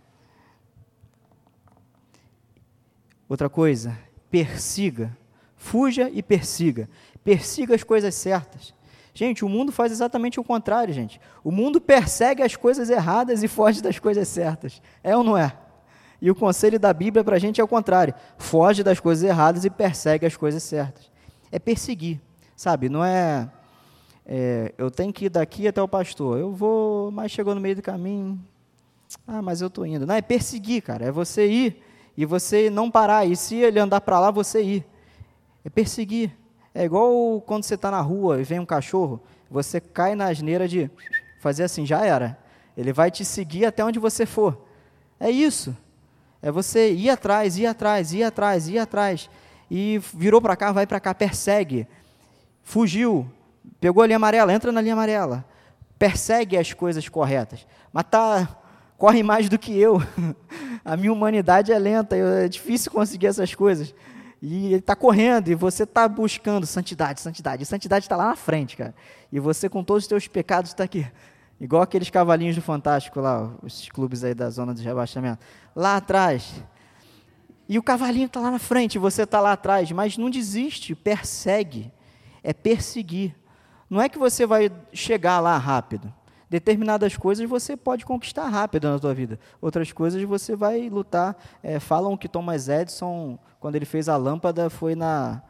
[3.28, 3.96] Outra coisa,
[4.30, 5.16] persiga,
[5.56, 6.88] fuja e persiga.
[7.22, 8.74] Persiga as coisas certas.
[9.12, 11.20] Gente, o mundo faz exatamente o contrário, gente.
[11.44, 14.80] O mundo persegue as coisas erradas e foge das coisas certas.
[15.02, 15.56] É ou não é?
[16.20, 18.14] E o conselho da Bíblia para a gente é o contrário.
[18.36, 21.10] Foge das coisas erradas e persegue as coisas certas.
[21.50, 22.20] É perseguir,
[22.56, 22.88] sabe?
[22.88, 23.48] Não é,
[24.26, 26.38] é, eu tenho que ir daqui até o pastor.
[26.38, 28.38] Eu vou, mas chegou no meio do caminho.
[29.26, 30.06] Ah, mas eu estou indo.
[30.06, 31.06] Não, é perseguir, cara.
[31.06, 31.82] É você ir
[32.16, 33.24] e você não parar.
[33.24, 34.84] E se ele andar para lá, você ir.
[35.64, 36.36] É perseguir.
[36.74, 40.68] É igual quando você está na rua e vem um cachorro, você cai na asneira
[40.68, 40.90] de
[41.40, 42.38] fazer assim, já era.
[42.76, 44.66] Ele vai te seguir até onde você for.
[45.18, 45.76] É isso.
[46.40, 49.30] É você ir atrás, ir atrás, ir atrás, ir atrás.
[49.70, 51.86] E virou para cá, vai para cá, persegue.
[52.62, 53.28] Fugiu,
[53.80, 55.44] pegou a linha amarela, entra na linha amarela.
[55.98, 57.66] Persegue as coisas corretas.
[57.92, 58.48] Mas tá,
[58.96, 60.00] corre mais do que eu.
[60.84, 63.94] a minha humanidade é lenta, é difícil conseguir essas coisas.
[64.40, 67.64] E ele está correndo, e você está buscando santidade, santidade.
[67.64, 68.94] E santidade está lá na frente, cara.
[69.32, 71.06] E você, com todos os seus pecados, está aqui.
[71.60, 75.44] Igual aqueles cavalinhos do Fantástico lá, os clubes aí da zona de rebaixamento.
[75.74, 76.62] Lá atrás.
[77.68, 79.90] E o cavalinho está lá na frente, você está lá atrás.
[79.90, 81.92] Mas não desiste, persegue.
[82.42, 83.34] É perseguir.
[83.90, 86.12] Não é que você vai chegar lá rápido.
[86.48, 89.38] Determinadas coisas você pode conquistar rápido na sua vida.
[89.60, 91.36] Outras coisas você vai lutar.
[91.62, 95.42] É, falam que Thomas Edison, quando ele fez a lâmpada, foi na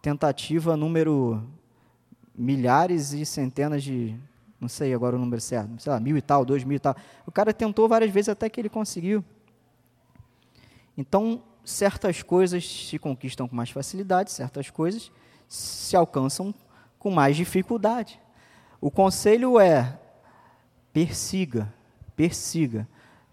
[0.00, 1.42] tentativa número
[2.34, 4.16] milhares e centenas de
[4.60, 6.96] não sei agora o número certo, sei lá, mil e tal, dois mil e tal.
[7.26, 9.24] O cara tentou várias vezes até que ele conseguiu.
[10.96, 15.10] Então, certas coisas se conquistam com mais facilidade, certas coisas
[15.48, 16.54] se alcançam
[16.98, 18.20] com mais dificuldade.
[18.80, 19.98] O conselho é
[20.92, 21.72] persiga,
[22.14, 22.88] persiga.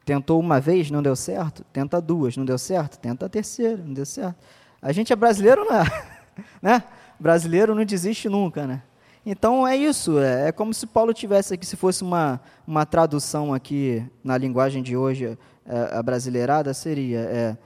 [0.06, 3.94] Tentou uma vez, não deu certo, tenta duas, não deu certo, tenta a terceira, não
[3.94, 4.36] deu certo.
[4.82, 5.84] A gente é brasileiro, não é?
[6.62, 6.84] né?
[7.18, 8.84] Brasileiro não desiste nunca, né?
[9.26, 13.54] Então é isso, é, é, como se Paulo tivesse aqui, se fosse uma, uma tradução
[13.54, 17.58] aqui na linguagem de hoje, é, a brasileirada seria, é,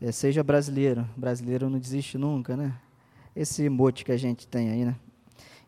[0.00, 2.72] é, seja brasileiro, brasileiro não desiste nunca, né?
[3.34, 4.94] Esse mote que a gente tem aí, né?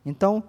[0.07, 0.45] Então,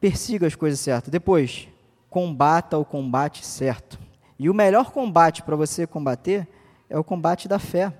[0.00, 1.10] persiga as coisas certas.
[1.10, 1.68] Depois,
[2.08, 3.98] combata o combate certo.
[4.38, 6.48] E o melhor combate para você combater
[6.88, 7.92] é o combate da fé.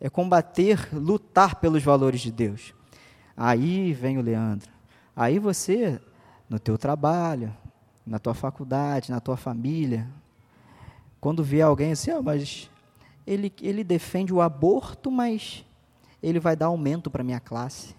[0.00, 2.72] É combater, lutar pelos valores de Deus.
[3.36, 4.71] Aí vem o Leandro.
[5.14, 6.00] Aí você,
[6.48, 7.54] no teu trabalho,
[8.06, 10.08] na tua faculdade, na tua família,
[11.20, 12.70] quando vê alguém assim, oh, mas
[13.26, 15.64] ele, ele defende o aborto, mas
[16.22, 17.94] ele vai dar aumento para minha classe.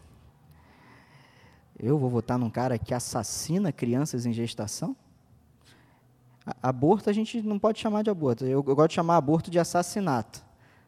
[1.79, 4.95] Eu vou votar num cara que assassina crianças em gestação?
[6.61, 8.43] Aborto a gente não pode chamar de aborto.
[8.43, 10.43] Eu, eu gosto de chamar aborto de assassinato.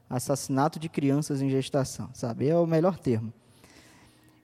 [0.09, 2.47] Assassinato de crianças em gestação, sabe?
[2.47, 3.33] É o melhor termo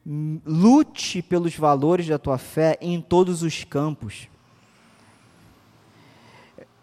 [0.06, 4.28] lute pelos valores da tua fé em todos os campos.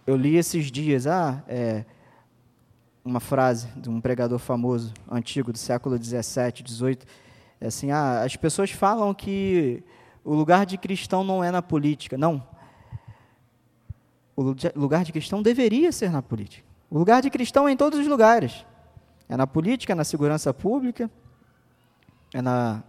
[0.06, 1.84] Eu li esses dias, ah, é,
[3.04, 7.06] uma frase de um pregador famoso, antigo, do século 17, 18,
[7.60, 9.82] é assim, ah, as pessoas falam que
[10.24, 12.16] o lugar de cristão não é na política.
[12.16, 12.46] Não.
[14.36, 16.64] O lugar de cristão deveria ser na política.
[16.88, 18.64] O lugar de cristão é em todos os lugares.
[19.28, 21.10] É na política, é na segurança pública,
[22.32, 22.82] é na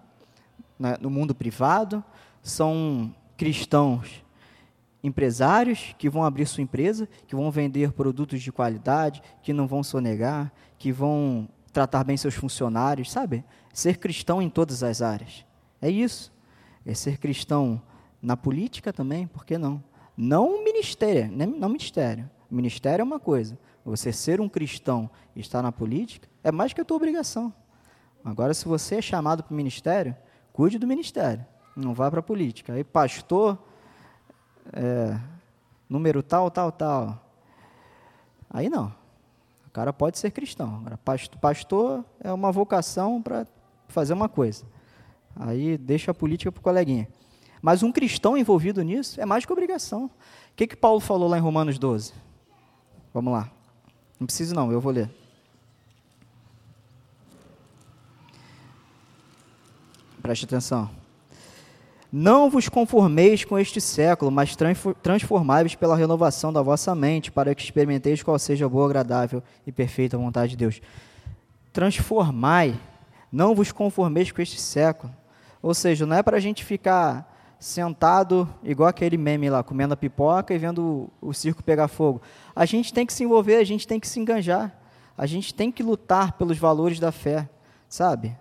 [0.79, 2.03] na, no mundo privado,
[2.41, 4.23] são cristãos
[5.03, 9.83] empresários que vão abrir sua empresa, que vão vender produtos de qualidade, que não vão
[9.83, 13.43] sonegar, que vão tratar bem seus funcionários, sabe?
[13.73, 15.45] Ser cristão em todas as áreas.
[15.81, 16.31] É isso.
[16.85, 17.81] É ser cristão
[18.21, 19.83] na política também, por que não?
[20.17, 22.29] Não ministério, não ministério.
[22.51, 23.57] Ministério é uma coisa.
[23.85, 27.53] Você ser um cristão e estar na política é mais que a tua obrigação.
[28.23, 30.15] Agora, se você é chamado para o ministério,
[30.53, 31.45] Cuide do ministério,
[31.75, 32.73] não vá para a política.
[32.73, 33.57] Aí, pastor,
[34.73, 35.19] é,
[35.89, 37.25] número tal, tal, tal.
[38.49, 38.93] Aí não.
[39.67, 40.77] O cara pode ser cristão.
[40.77, 40.99] Agora,
[41.39, 43.45] pastor é uma vocação para
[43.87, 44.65] fazer uma coisa.
[45.35, 47.07] Aí deixa a política para o coleguinha.
[47.61, 50.05] Mas um cristão envolvido nisso é mais que obrigação.
[50.05, 50.11] O
[50.55, 52.13] que, que Paulo falou lá em Romanos 12?
[53.13, 53.51] Vamos lá.
[54.19, 55.09] Não precisa não, eu vou ler.
[60.21, 60.89] Preste atenção.
[62.11, 64.57] Não vos conformeis com este século, mas
[65.01, 69.71] transformai-vos pela renovação da vossa mente, para que experimenteis qual seja a boa, agradável e
[69.71, 70.81] perfeita vontade de Deus.
[71.71, 72.79] Transformai,
[73.31, 75.13] não vos conformeis com este século.
[75.61, 79.97] Ou seja, não é para a gente ficar sentado, igual aquele meme lá, comendo a
[79.97, 82.21] pipoca e vendo o, o circo pegar fogo.
[82.55, 84.75] A gente tem que se envolver, a gente tem que se enganjar.
[85.15, 87.47] A gente tem que lutar pelos valores da fé,
[87.87, 88.35] sabe?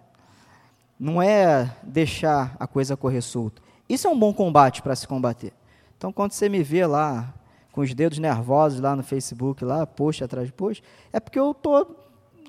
[0.99, 3.63] Não é deixar a coisa correr solta.
[3.89, 5.53] Isso é um bom combate para se combater.
[5.97, 7.33] Então, quando você me vê lá
[7.73, 10.83] com os dedos nervosos lá no Facebook, lá, post atrás de post,
[11.13, 11.97] é porque eu estou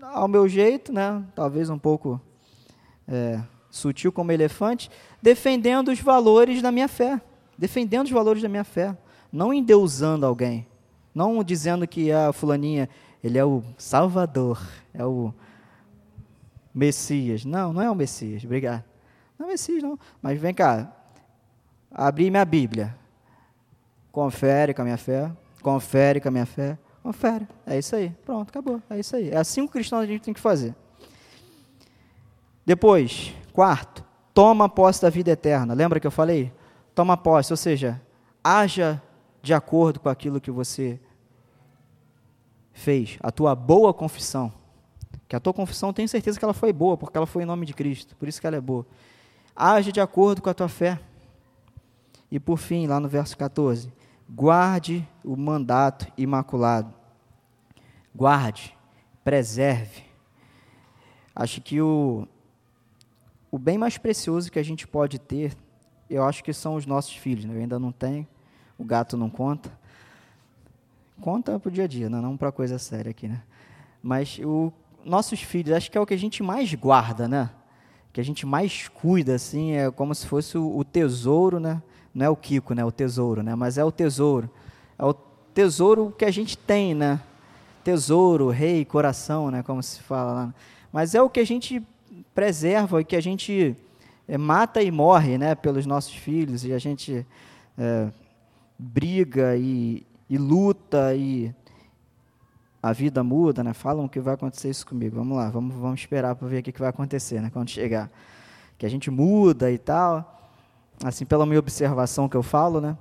[0.02, 1.24] ao meu jeito, né?
[1.36, 2.20] Talvez um pouco
[3.08, 4.90] é, sutil como elefante,
[5.22, 7.22] defendendo os valores da minha fé.
[7.58, 8.98] Defendendo os valores da minha fé.
[9.32, 10.66] Não endeusando alguém.
[11.14, 12.90] Não dizendo que a fulaninha,
[13.24, 14.62] ele é o salvador,
[14.94, 15.34] é o
[16.80, 17.44] Messias.
[17.44, 18.84] Não, não é o Messias, obrigado.
[19.38, 20.00] Não é o Messias, não.
[20.22, 20.92] Mas vem cá,
[21.92, 22.98] abri minha Bíblia.
[24.12, 27.48] Confere com a minha fé, confere com a minha fé, confere.
[27.66, 28.82] É isso aí, pronto, acabou.
[28.90, 29.30] É isso aí.
[29.30, 30.74] É assim que o cristão a gente tem que fazer.
[32.66, 34.04] Depois, quarto,
[34.34, 35.74] toma posse da vida eterna.
[35.74, 36.52] Lembra que eu falei?
[36.96, 38.02] Toma posse, ou seja,
[38.44, 39.02] haja
[39.42, 41.00] de acordo com aquilo que você
[42.72, 44.59] fez, a tua boa confissão.
[45.30, 47.64] Que a tua confissão, tenho certeza que ela foi boa, porque ela foi em nome
[47.64, 48.84] de Cristo, por isso que ela é boa.
[49.56, 51.00] Age de acordo com a tua fé.
[52.32, 53.94] E por fim, lá no verso 14,
[54.28, 56.92] guarde o mandato imaculado.
[58.14, 58.76] Guarde,
[59.24, 60.04] preserve.
[61.36, 62.28] Acho que o,
[63.52, 65.56] o bem mais precioso que a gente pode ter,
[66.10, 67.46] eu acho que são os nossos filhos.
[67.46, 67.56] Né?
[67.56, 68.28] Eu ainda não tenho,
[68.80, 69.72] o gato não conta.
[71.22, 72.20] Conta para o dia a dia, né?
[72.20, 73.44] não para coisa séria aqui, né?
[74.02, 74.74] Mas o
[75.04, 77.50] nossos filhos, acho que é o que a gente mais guarda, né?
[78.12, 81.82] Que a gente mais cuida, assim, é como se fosse o, tesouro, né?
[82.14, 82.84] Não é o Kiko, né?
[82.84, 83.56] O tesouro, né?
[83.56, 84.50] Mas é o tesouro.
[84.98, 85.14] É o
[85.54, 87.20] tesouro que a gente tem, né?
[87.84, 89.64] Tesouro, rei, coração, né?
[89.64, 90.54] Como se fala lá.
[90.92, 91.82] Mas é o que a gente
[92.34, 93.76] preserva e que a gente
[94.28, 97.26] é, mata e morre né, pelos nossos filhos, e a gente
[97.78, 98.08] é,
[98.78, 101.54] briga e, e, luta e
[102.82, 103.74] a vida muda, né?
[103.74, 105.18] Falam que vai acontecer isso comigo.
[105.18, 107.50] Vamos lá, vamos, vamos esperar para ver o que, que vai acontecer, né?
[107.52, 108.10] Quando chegar.
[108.78, 110.38] Que a gente muda e tal.
[111.04, 112.98] Assim, pela minha observação que eu falo, né?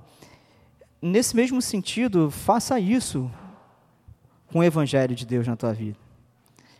[1.01, 3.31] Nesse mesmo sentido, faça isso
[4.51, 5.97] com o Evangelho de Deus na tua vida.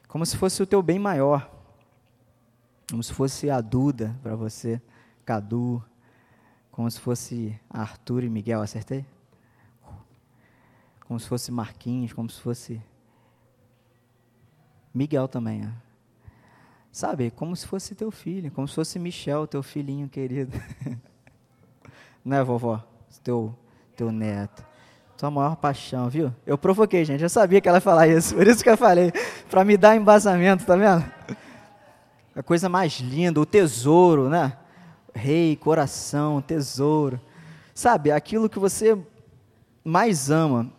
[0.07, 1.49] Como se fosse o teu bem maior.
[2.89, 4.81] Como se fosse a Duda para você,
[5.23, 5.81] Cadu,
[6.71, 9.05] como se fosse Arthur e Miguel, acertei?
[11.09, 12.79] Como se fosse Marquinhos, como se fosse
[14.93, 15.73] Miguel também, né?
[16.91, 20.55] Sabe, como se fosse teu filho, como se fosse Michel, teu filhinho querido.
[22.23, 22.83] Não é, vovó?
[23.23, 23.57] Teu,
[23.95, 24.63] teu neto.
[25.17, 26.31] Tua maior paixão, viu?
[26.45, 27.23] Eu provoquei, gente.
[27.23, 28.35] Eu sabia que ela ia falar isso.
[28.35, 29.11] Por isso que eu falei.
[29.49, 31.03] Para me dar embasamento, tá vendo?
[32.35, 34.55] a coisa mais linda, o tesouro, né?
[35.11, 37.19] Rei, coração, tesouro.
[37.73, 38.95] Sabe, aquilo que você
[39.83, 40.71] mais ama.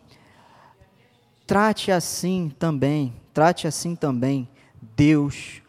[1.51, 4.49] Trate assim também, trate assim também
[4.95, 5.61] Deus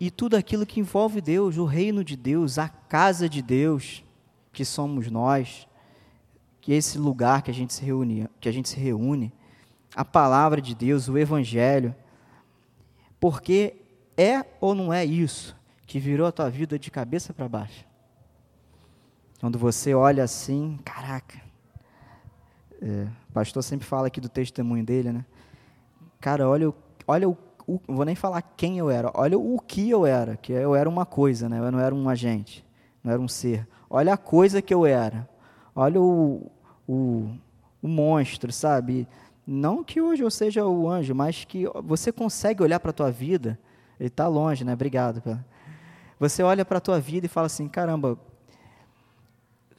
[0.00, 4.04] e tudo aquilo que envolve Deus, o reino de Deus, a casa de Deus,
[4.52, 5.68] que somos nós,
[6.60, 9.32] que é esse lugar que a gente se reúne, que a gente se reúne,
[9.94, 11.94] a palavra de Deus, o evangelho.
[13.20, 13.76] Porque
[14.16, 17.84] é ou não é isso que virou a tua vida de cabeça para baixo?
[19.38, 21.49] Quando você olha assim, caraca.
[22.80, 25.24] É, o pastor sempre fala aqui do testemunho dele, né?
[26.20, 26.72] Cara, olha,
[27.06, 30.52] olha o, o, vou nem falar quem eu era, olha o que eu era, que
[30.52, 31.58] eu era uma coisa, né?
[31.58, 32.66] Eu não era um agente,
[33.02, 33.66] não era um ser.
[33.88, 35.28] Olha a coisa que eu era.
[35.74, 36.50] Olha o,
[36.88, 37.30] o,
[37.82, 39.06] o monstro, sabe?
[39.46, 43.10] Não que hoje eu seja o anjo, mas que você consegue olhar para a tua
[43.10, 43.58] vida
[44.00, 44.72] ele está longe, né?
[44.72, 45.22] Obrigado.
[46.18, 48.18] Você olha para a tua vida e fala assim: caramba,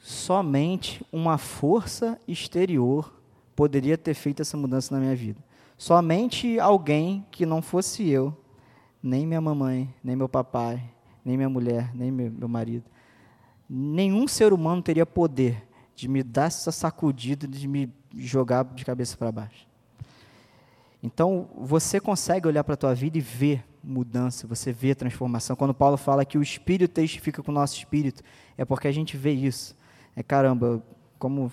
[0.02, 3.14] somente uma força exterior
[3.54, 5.40] poderia ter feito essa mudança na minha vida.
[5.78, 8.36] Somente alguém que não fosse eu,
[9.00, 10.82] nem minha mamãe, nem meu papai,
[11.24, 12.84] nem minha mulher, nem meu, marido,
[13.70, 15.62] nenhum ser humano teria poder
[15.94, 19.68] de me dar essa sacudida, de me jogar de cabeça para baixo.
[21.00, 25.54] Então, você consegue olhar para a tua vida e ver mudança, você vê transformação.
[25.54, 28.22] Quando Paulo fala que o Espírito testifica com o nosso espírito,
[28.56, 29.76] é porque a gente vê isso.
[30.16, 30.82] É caramba,
[31.18, 31.50] como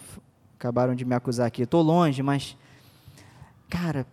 [0.57, 2.57] acabaram de me acusar aqui, estou longe, mas,
[3.69, 4.05] cara,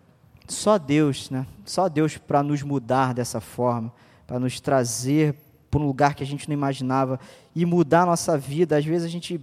[0.47, 1.47] só Deus, né?
[1.65, 3.93] Só Deus para nos mudar dessa forma,
[4.27, 5.35] para nos trazer
[5.71, 7.19] para um lugar que a gente não imaginava
[7.55, 8.77] e mudar a nossa vida.
[8.77, 9.41] Às vezes a gente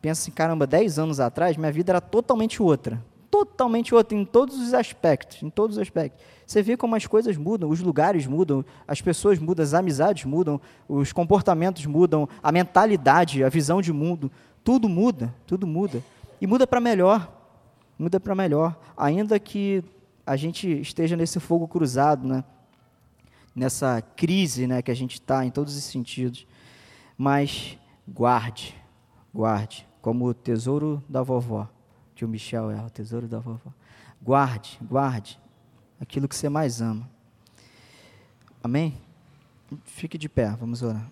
[0.00, 3.02] pensa assim, caramba, 10 anos atrás minha vida era totalmente outra.
[3.32, 6.22] Totalmente outra em todos os aspectos, em todos os aspectos.
[6.46, 10.60] Você vê como as coisas mudam, os lugares mudam, as pessoas mudam, as amizades mudam,
[10.86, 14.30] os comportamentos mudam, a mentalidade, a visão de mundo,
[14.62, 16.02] tudo muda, tudo muda.
[16.42, 17.32] E muda para melhor,
[17.98, 19.82] muda para melhor, ainda que
[20.26, 22.44] a gente esteja nesse fogo cruzado, né?
[23.56, 26.46] nessa crise né, que a gente está em todos os sentidos.
[27.16, 28.74] Mas guarde,
[29.32, 31.66] guarde, como o tesouro da vovó,
[32.22, 33.72] que o Michel é, o tesouro da vovó.
[34.22, 35.40] Guarde, guarde
[36.00, 37.10] aquilo que você mais ama.
[38.62, 38.96] Amém?
[39.84, 41.10] Fique de pé, vamos orar.